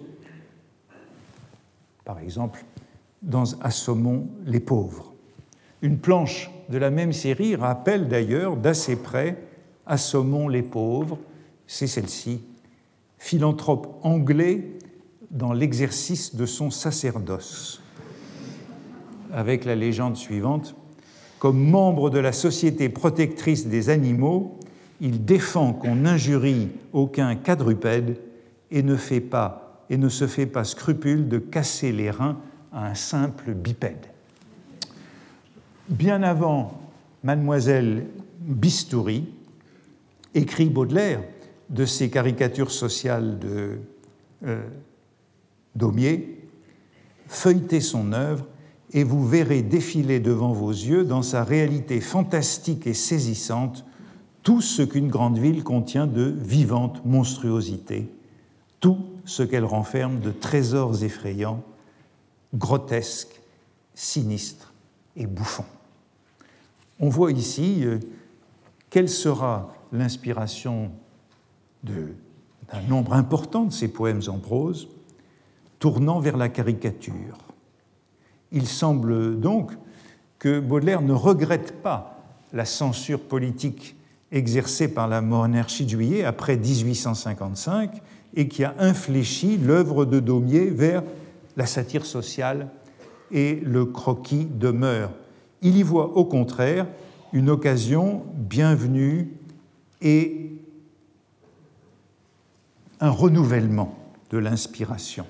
[2.04, 2.64] par exemple
[3.22, 5.14] dans Assommons les pauvres.
[5.82, 9.38] Une planche de la même série rappelle d'ailleurs d'assez près
[9.86, 11.20] Assommons les pauvres,
[11.68, 12.42] c'est celle-ci,
[13.18, 14.72] philanthrope anglais
[15.32, 17.82] dans l'exercice de son sacerdoce,
[19.32, 20.76] avec la légende suivante,
[21.40, 24.58] comme membre de la Société protectrice des animaux,
[25.02, 28.18] il défend qu'on n'injurie aucun quadrupède
[28.72, 32.38] et ne, fait pas, et ne se fait pas scrupule de casser les reins
[32.72, 34.08] à un simple bipède.
[35.90, 36.82] Bien avant
[37.24, 38.08] Mademoiselle
[38.40, 39.26] Bistouri,
[40.34, 41.22] écrit Baudelaire
[41.70, 43.80] de ses caricatures sociales de
[44.46, 44.64] euh,
[45.76, 46.38] Daumier,
[47.28, 48.46] feuilletez son œuvre
[48.96, 53.84] et vous verrez défiler devant vos yeux, dans sa réalité fantastique et saisissante,
[54.42, 58.10] tout ce qu'une grande ville contient de vivante monstruosité,
[58.80, 61.62] tout ce qu'elle renferme de trésors effrayants,
[62.54, 63.42] grotesques,
[63.96, 64.74] sinistres
[65.18, 65.66] et bouffons.
[67.02, 68.00] On voit ici euh,
[68.90, 70.90] quelle sera l'inspiration
[71.84, 74.88] d'un nombre important de ces poèmes en prose,
[75.80, 77.45] tournant vers la caricature.
[78.56, 79.74] Il semble donc
[80.40, 83.98] que Baudelaire ne regrette pas la censure politique
[84.32, 88.02] exercée par la monarchie de juillet après 1855
[88.34, 91.04] et qui a infléchi l'œuvre de Daumier vers
[91.58, 92.70] la satire sociale
[93.30, 95.12] et le croquis de mœurs.
[95.62, 96.88] Il y voit au contraire
[97.34, 99.34] une occasion bienvenue
[100.02, 100.54] et
[103.02, 103.98] un renouvellement
[104.30, 105.26] de l'inspiration.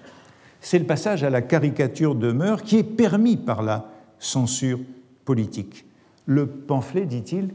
[0.66, 3.88] C'est le passage à la caricature de mœurs qui est permis par la
[4.18, 4.80] censure
[5.24, 5.86] politique.
[6.26, 7.54] Le pamphlet, dit-il,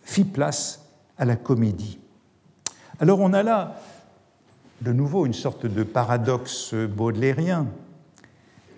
[0.00, 0.88] fit place
[1.18, 1.98] à la comédie.
[3.00, 3.78] Alors on a là
[4.80, 7.66] de nouveau une sorte de paradoxe baudelairien.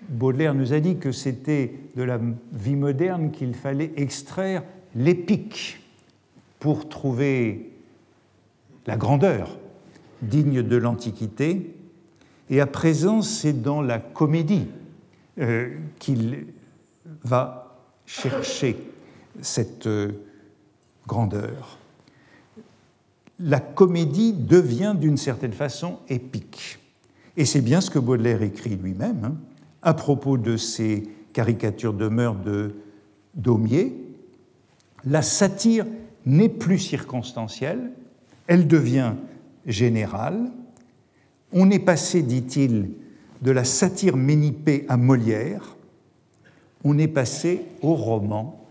[0.09, 2.19] Baudelaire nous a dit que c'était de la
[2.53, 4.65] vie moderne qu'il fallait extraire
[4.97, 5.81] l'épique
[6.59, 7.71] pour trouver
[8.89, 9.57] la grandeur
[10.23, 11.77] digne de l'Antiquité.
[12.51, 14.67] Et à présent, c'est dans la comédie
[15.39, 15.71] euh,
[16.01, 16.47] qu'il
[17.23, 18.77] va chercher
[19.41, 20.11] cette euh,
[21.07, 21.79] grandeur.
[23.39, 26.79] la comédie devient d'une certaine façon épique.
[27.37, 29.35] Et c'est bien ce que Baudelaire écrit lui-même hein,
[29.83, 32.75] à propos de ses caricatures de meurtre de
[33.35, 33.97] Daumier.
[35.05, 35.87] La satire
[36.27, 37.93] n'est plus circonstancielle,
[38.47, 39.15] elle devient
[39.67, 40.51] générale.
[41.53, 42.91] On est passé, dit-il,
[43.43, 45.77] de la satire ménipée à Molière,
[46.85, 48.67] on est passé au roman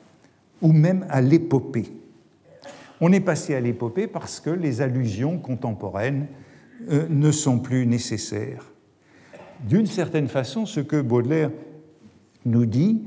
[0.61, 1.91] ou même à l'épopée.
[3.01, 6.27] On est passé à l'épopée parce que les allusions contemporaines
[6.89, 8.71] euh, ne sont plus nécessaires.
[9.67, 11.51] D'une certaine façon, ce que Baudelaire
[12.45, 13.03] nous dit,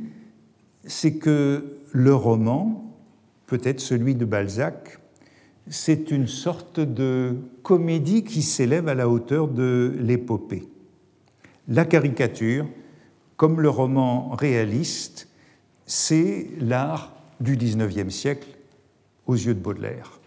[0.84, 2.84] c'est que le roman,
[3.46, 4.98] peut-être celui de Balzac,
[5.68, 10.68] c'est une sorte de comédie qui s'élève à la hauteur de l'épopée.
[11.68, 12.66] La caricature,
[13.36, 15.28] comme le roman réaliste,
[15.86, 18.48] c'est l'art du XIXe siècle
[19.26, 20.20] aux yeux de Baudelaire.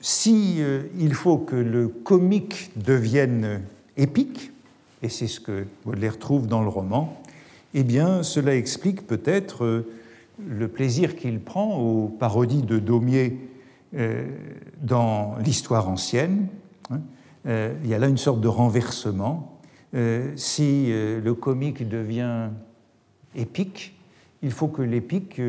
[0.00, 3.62] Si euh, il faut que le comique devienne
[3.96, 4.52] épique,
[5.02, 7.20] et c'est ce que Baudelaire trouve dans le roman,
[7.74, 9.86] eh bien cela explique peut-être euh,
[10.46, 13.38] le plaisir qu'il prend aux parodies de Daumier
[14.82, 16.48] dans l'histoire ancienne.
[16.90, 17.00] Hein.
[17.82, 19.60] il y a là une sorte de renversement.
[20.36, 22.48] si le comique devient
[23.36, 23.94] épique,
[24.42, 25.40] il faut que l'épique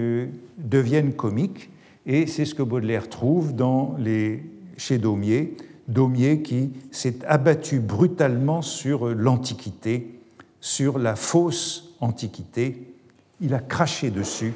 [0.57, 1.69] devienne comique,
[2.05, 4.43] et c'est ce que Baudelaire trouve dans les,
[4.77, 10.19] chez Daumier, Daumier qui s'est abattu brutalement sur l'Antiquité,
[10.61, 12.93] sur la fausse Antiquité.
[13.41, 14.53] Il a craché dessus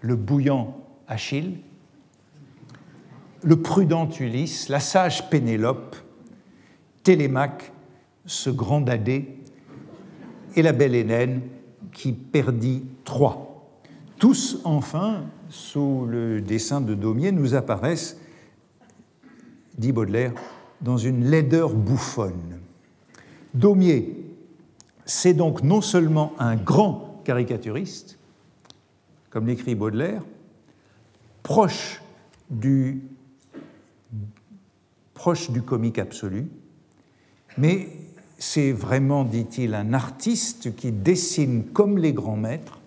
[0.00, 0.76] le bouillant
[1.08, 1.58] Achille,
[3.42, 5.96] le prudent Ulysse, la sage Pénélope,
[7.02, 7.72] Télémaque,
[8.24, 9.38] ce grand dadé,
[10.54, 11.42] et la belle Hélène
[11.92, 13.70] qui perdit Troie.
[14.18, 18.18] Tous, enfin, sous le dessin de Daumier, nous apparaissent,
[19.76, 20.32] dit Baudelaire,
[20.80, 22.60] dans une laideur bouffonne.
[23.54, 24.16] Daumier,
[25.04, 28.18] c'est donc non seulement un grand caricaturiste,
[29.30, 30.22] comme l'écrit Baudelaire,
[31.42, 32.02] proche
[32.50, 33.02] du,
[35.22, 36.48] proche du comique absolu,
[37.56, 37.86] mais
[38.38, 42.80] c'est vraiment, dit-il, un artiste qui dessine comme les grands maîtres,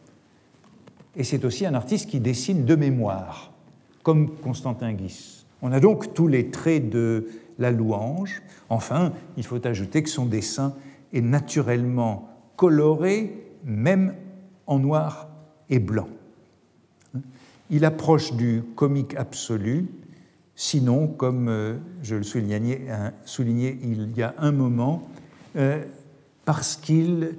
[1.15, 3.53] et c'est aussi un artiste qui dessine de mémoire,
[4.03, 5.45] comme Constantin Guis.
[5.61, 8.41] On a donc tous les traits de la louange.
[8.67, 10.75] Enfin, il faut ajouter que son dessin
[11.13, 12.27] est naturellement
[12.57, 14.13] coloré, même
[14.67, 15.29] en noir
[15.69, 16.09] et blanc.
[17.69, 19.87] Il approche du comique absolu,
[20.55, 22.81] sinon, comme euh, je le soulignais,
[23.81, 25.09] il y a un moment,
[25.55, 25.83] euh,
[26.45, 27.37] parce qu'il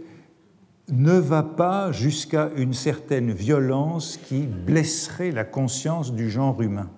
[0.88, 6.90] ne va pas jusqu'à une certaine violence qui blesserait la conscience du genre humain.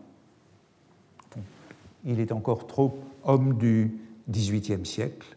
[2.04, 3.94] Il est encore trop homme du
[4.28, 5.36] XVIIIe siècle,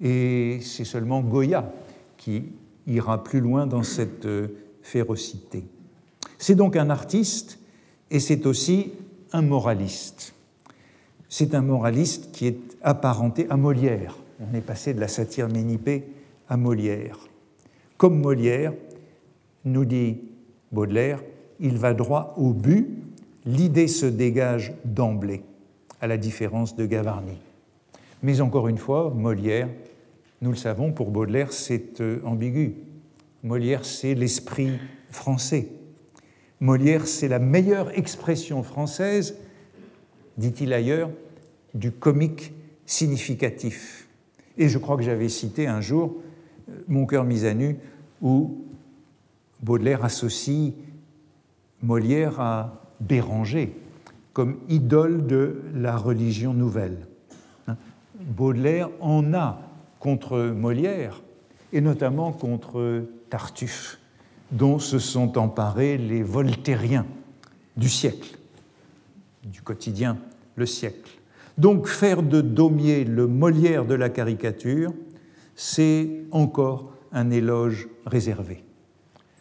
[0.00, 1.72] et c'est seulement Goya
[2.16, 2.44] qui
[2.86, 4.48] ira plus loin dans cette euh,
[4.82, 5.64] férocité.
[6.38, 7.58] C'est donc un artiste
[8.10, 8.92] et c'est aussi
[9.32, 10.34] un moraliste.
[11.28, 14.16] C'est un moraliste qui est apparenté à Molière.
[14.40, 16.04] On est passé de la satire ménipée
[16.48, 17.18] à Molière.
[17.96, 18.72] Comme Molière,
[19.64, 20.18] nous dit
[20.72, 21.22] Baudelaire,
[21.60, 22.88] il va droit au but,
[23.44, 25.42] l'idée se dégage d'emblée,
[26.00, 27.38] à la différence de Gavarni.
[28.22, 29.68] Mais encore une fois, Molière,
[30.40, 32.76] nous le savons, pour Baudelaire, c'est euh, ambigu.
[33.42, 34.78] Molière, c'est l'esprit
[35.10, 35.68] français.
[36.60, 39.36] Molière, c'est la meilleure expression française,
[40.36, 41.10] dit-il ailleurs,
[41.74, 42.52] du comique
[42.84, 44.08] significatif.
[44.58, 46.20] Et je crois que j'avais cité un jour
[46.88, 47.76] mon cœur mis à nu,
[48.20, 48.64] où
[49.62, 50.72] Baudelaire associe
[51.82, 53.74] Molière à Béranger
[54.32, 57.06] comme idole de la religion nouvelle.
[57.66, 57.76] Hein?
[58.20, 59.60] Baudelaire en a
[59.98, 61.22] contre Molière
[61.72, 63.98] et notamment contre Tartuffe,
[64.52, 67.06] dont se sont emparés les voltairiens
[67.76, 68.38] du siècle,
[69.44, 70.18] du quotidien,
[70.56, 71.18] le siècle.
[71.58, 74.92] Donc faire de Daumier le Molière de la caricature,
[75.54, 78.64] c'est encore un éloge réservé.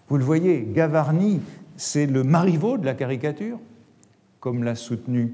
[0.07, 1.39] Vous le voyez, Gavarni,
[1.77, 3.59] c'est le Marivaux de la caricature,
[4.39, 5.33] comme l'a soutenu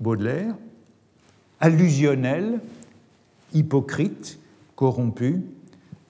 [0.00, 0.54] Baudelaire,
[1.60, 2.60] allusionnel,
[3.52, 4.38] hypocrite,
[4.76, 5.42] corrompu,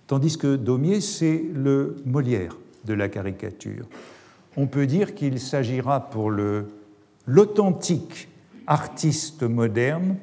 [0.06, 3.86] tandis que Daumier, c'est le Molière de la caricature.
[4.56, 6.30] On peut dire qu'il s'agira pour
[7.26, 8.28] l'authentique
[8.66, 10.16] artiste moderne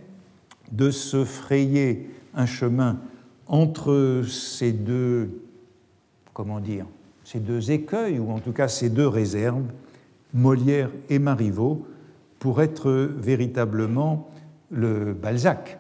[0.72, 3.00] de se frayer un chemin
[3.48, 5.42] entre ces deux,
[6.34, 6.86] comment dire,
[7.24, 9.66] ces deux écueils, ou en tout cas ces deux réserves,
[10.34, 11.86] Molière et Marivaux,
[12.40, 14.30] pour être véritablement
[14.72, 15.78] le Balzac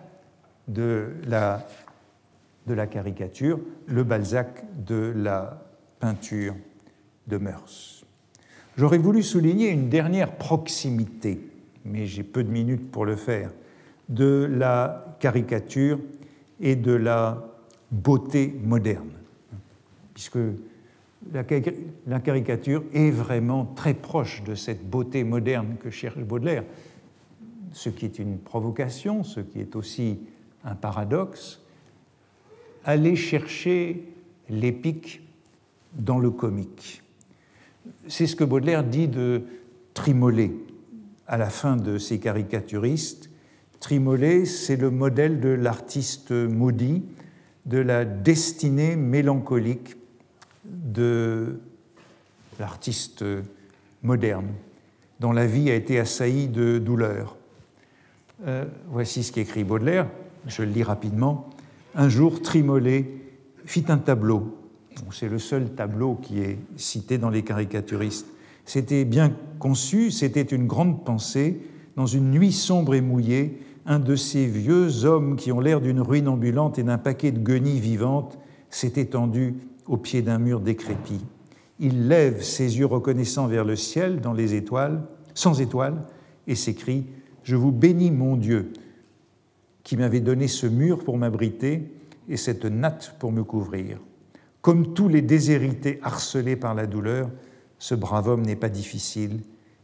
[0.67, 1.65] de la,
[2.67, 5.63] de la caricature, le Balzac de la
[5.99, 6.53] peinture
[8.77, 11.39] J'aurais voulu souligner une dernière proximité,
[11.85, 13.51] mais j'ai peu de minutes pour le faire,
[14.09, 15.99] de la caricature
[16.59, 17.45] et de la
[17.91, 19.11] beauté moderne,
[20.13, 20.39] puisque
[21.33, 26.63] la, caricature est vraiment très proche de cette beauté moderne que cherche Baudelaire,
[27.73, 30.19] ce qui est une provocation, ce qui est aussi
[30.63, 31.61] un paradoxe,
[32.83, 34.03] aller chercher
[34.49, 35.21] l'épique
[35.93, 37.01] dans le comique.
[38.07, 39.43] C'est ce que Baudelaire dit de
[39.93, 40.51] Trimolet
[41.27, 43.29] à la fin de ses caricaturistes.
[43.79, 47.03] Trimolet, c'est le modèle de l'artiste maudit,
[47.65, 49.95] de la destinée mélancolique
[50.65, 51.59] de
[52.59, 53.23] l'artiste
[54.03, 54.49] moderne,
[55.19, 57.37] dont la vie a été assaillie de douleur.
[58.47, 60.07] Euh, voici ce qu'écrit Baudelaire,
[60.47, 61.49] je le lis rapidement.
[61.95, 63.07] Un jour, Trimolet
[63.65, 64.57] fit un tableau.
[65.11, 68.27] C'est le seul tableau qui est cité dans les caricaturistes.
[68.65, 71.61] C'était bien conçu, c'était une grande pensée.
[71.95, 75.99] Dans une nuit sombre et mouillée, un de ces vieux hommes qui ont l'air d'une
[75.99, 78.37] ruine ambulante et d'un paquet de guenilles vivantes
[78.69, 79.55] s'est étendu
[79.87, 81.21] au pied d'un mur décrépit.
[81.79, 86.05] Il lève ses yeux reconnaissants vers le ciel dans les étoiles, sans étoiles,
[86.47, 87.05] et s'écrie
[87.43, 88.71] Je vous bénis, mon Dieu,
[89.83, 91.91] qui m'avait donné ce mur pour m'abriter
[92.29, 93.97] et cette natte pour me couvrir.
[94.61, 97.29] Comme tous les déshérités harcelés par la douleur,
[97.79, 99.41] ce brave homme n'est pas difficile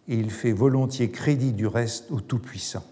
[0.08, 2.86] et il fait volontiers crédit du reste au Tout-Puissant.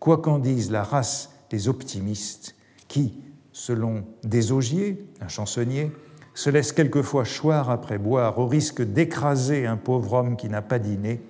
[0.00, 2.56] Quoi qu'en dise la race des optimistes,
[2.88, 3.14] qui,
[3.52, 5.92] selon Desaugiers, un chansonnier,
[6.34, 10.78] se laisse quelquefois choir après boire au risque d'écraser un pauvre homme qui n'a pas
[10.78, 11.20] dîné,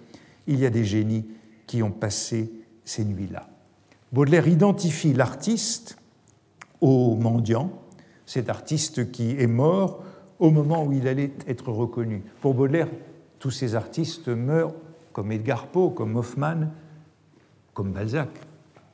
[0.46, 1.26] il y a des génies
[1.66, 2.52] qui ont passé
[2.84, 3.48] ces nuits-là.
[4.12, 5.96] Baudelaire identifie l'artiste
[6.80, 7.81] au mendiant,
[8.32, 10.02] cet artiste qui est mort
[10.38, 12.22] au moment où il allait être reconnu.
[12.40, 12.88] Pour Baudelaire,
[13.38, 14.72] tous ces artistes meurent,
[15.12, 16.70] comme Edgar Poe, comme Hoffmann,
[17.74, 18.30] comme Balzac,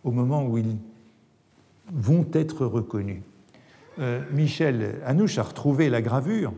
[0.02, 0.76] au moment où ils
[1.92, 3.22] vont être reconnus.
[4.00, 6.52] Euh, Michel Anouche a retrouvé la gravure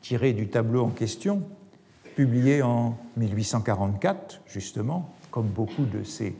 [0.00, 1.44] tirée du tableau en question,
[2.16, 6.34] publiée en 1844, justement, comme beaucoup de ces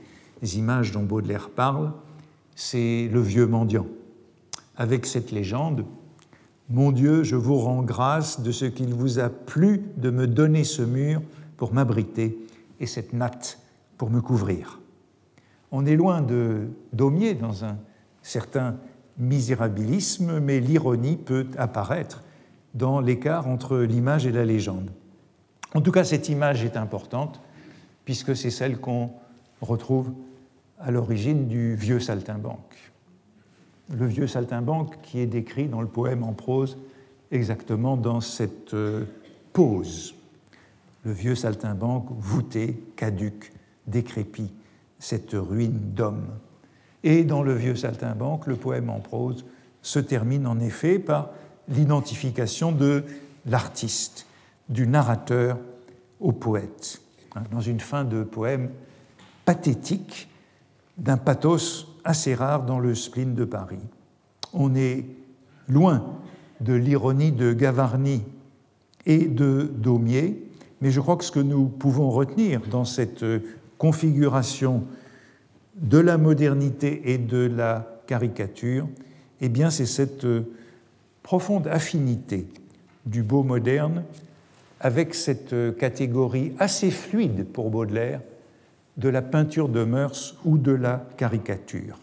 [0.57, 1.93] images dont Baudelaire parle,
[2.57, 3.87] c'est le vieux mendiant,
[4.77, 5.85] avec cette légende
[6.69, 10.65] Mon Dieu, je vous rends grâce de ce qu'il vous a plu de me donner
[10.65, 11.23] ce mur
[11.57, 12.39] pour m'abriter
[12.81, 13.59] et cette natte
[13.99, 14.81] pour me couvrir.
[15.71, 17.79] On est loin de Daumier dans un
[18.23, 18.77] certain
[19.19, 22.23] misérabilisme, mais l'ironie peut apparaître
[22.75, 24.91] dans l'écart entre l'image et la légende.
[25.75, 27.41] En tout cas, cette image est importante,
[28.05, 29.11] puisque c'est celle qu'on
[29.61, 30.13] retrouve
[30.79, 32.92] à l'origine du vieux saltimbanque.
[33.93, 36.79] Le vieux saltimbanque qui est décrit dans le poème en prose
[37.31, 39.05] exactement dans cette euh,
[39.53, 40.15] pose.
[41.05, 43.53] Le vieux saltimbanque voûté, caduque,
[43.87, 44.53] décrépit,
[44.99, 46.29] cette ruine d'homme.
[47.05, 49.45] Et dans le vieux saltimbanque, le poème en prose
[49.83, 51.31] se termine en effet par
[51.69, 53.05] l'identification de
[53.47, 54.27] l'artiste,
[54.69, 55.59] du narrateur
[56.21, 57.03] au poète,
[57.35, 58.71] hein, dans une fin de poème
[59.45, 60.29] pathétique,
[60.99, 63.79] d'un pathos assez rare dans le spleen de Paris.
[64.53, 65.07] On est
[65.69, 66.19] loin
[66.61, 68.23] de l'ironie de Gavarni
[69.07, 70.43] et de Daumier,
[70.81, 73.25] mais je crois que ce que nous pouvons retenir dans cette
[73.79, 74.85] configuration
[75.77, 78.89] de la modernité et de la caricature,
[79.41, 80.27] eh bien c'est cette
[81.23, 82.47] profonde affinité
[83.07, 84.05] du beau moderne
[84.81, 88.21] avec cette catégorie assez fluide pour Baudelaire
[88.97, 91.99] de la peinture de mœurs ou de la caricature.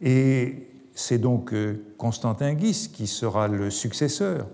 [0.00, 4.46] Et c'est donc euh, Constantin Guis qui sera le successeur,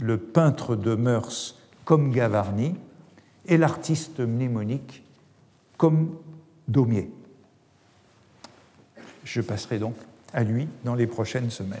[0.00, 2.74] le peintre de mœurs comme Gavarni
[3.46, 5.02] et l'artiste mnémonique
[5.76, 6.16] comme
[6.68, 7.10] Daumier.
[9.24, 9.96] Je passerai donc
[10.32, 11.80] à lui dans les prochaines semaines.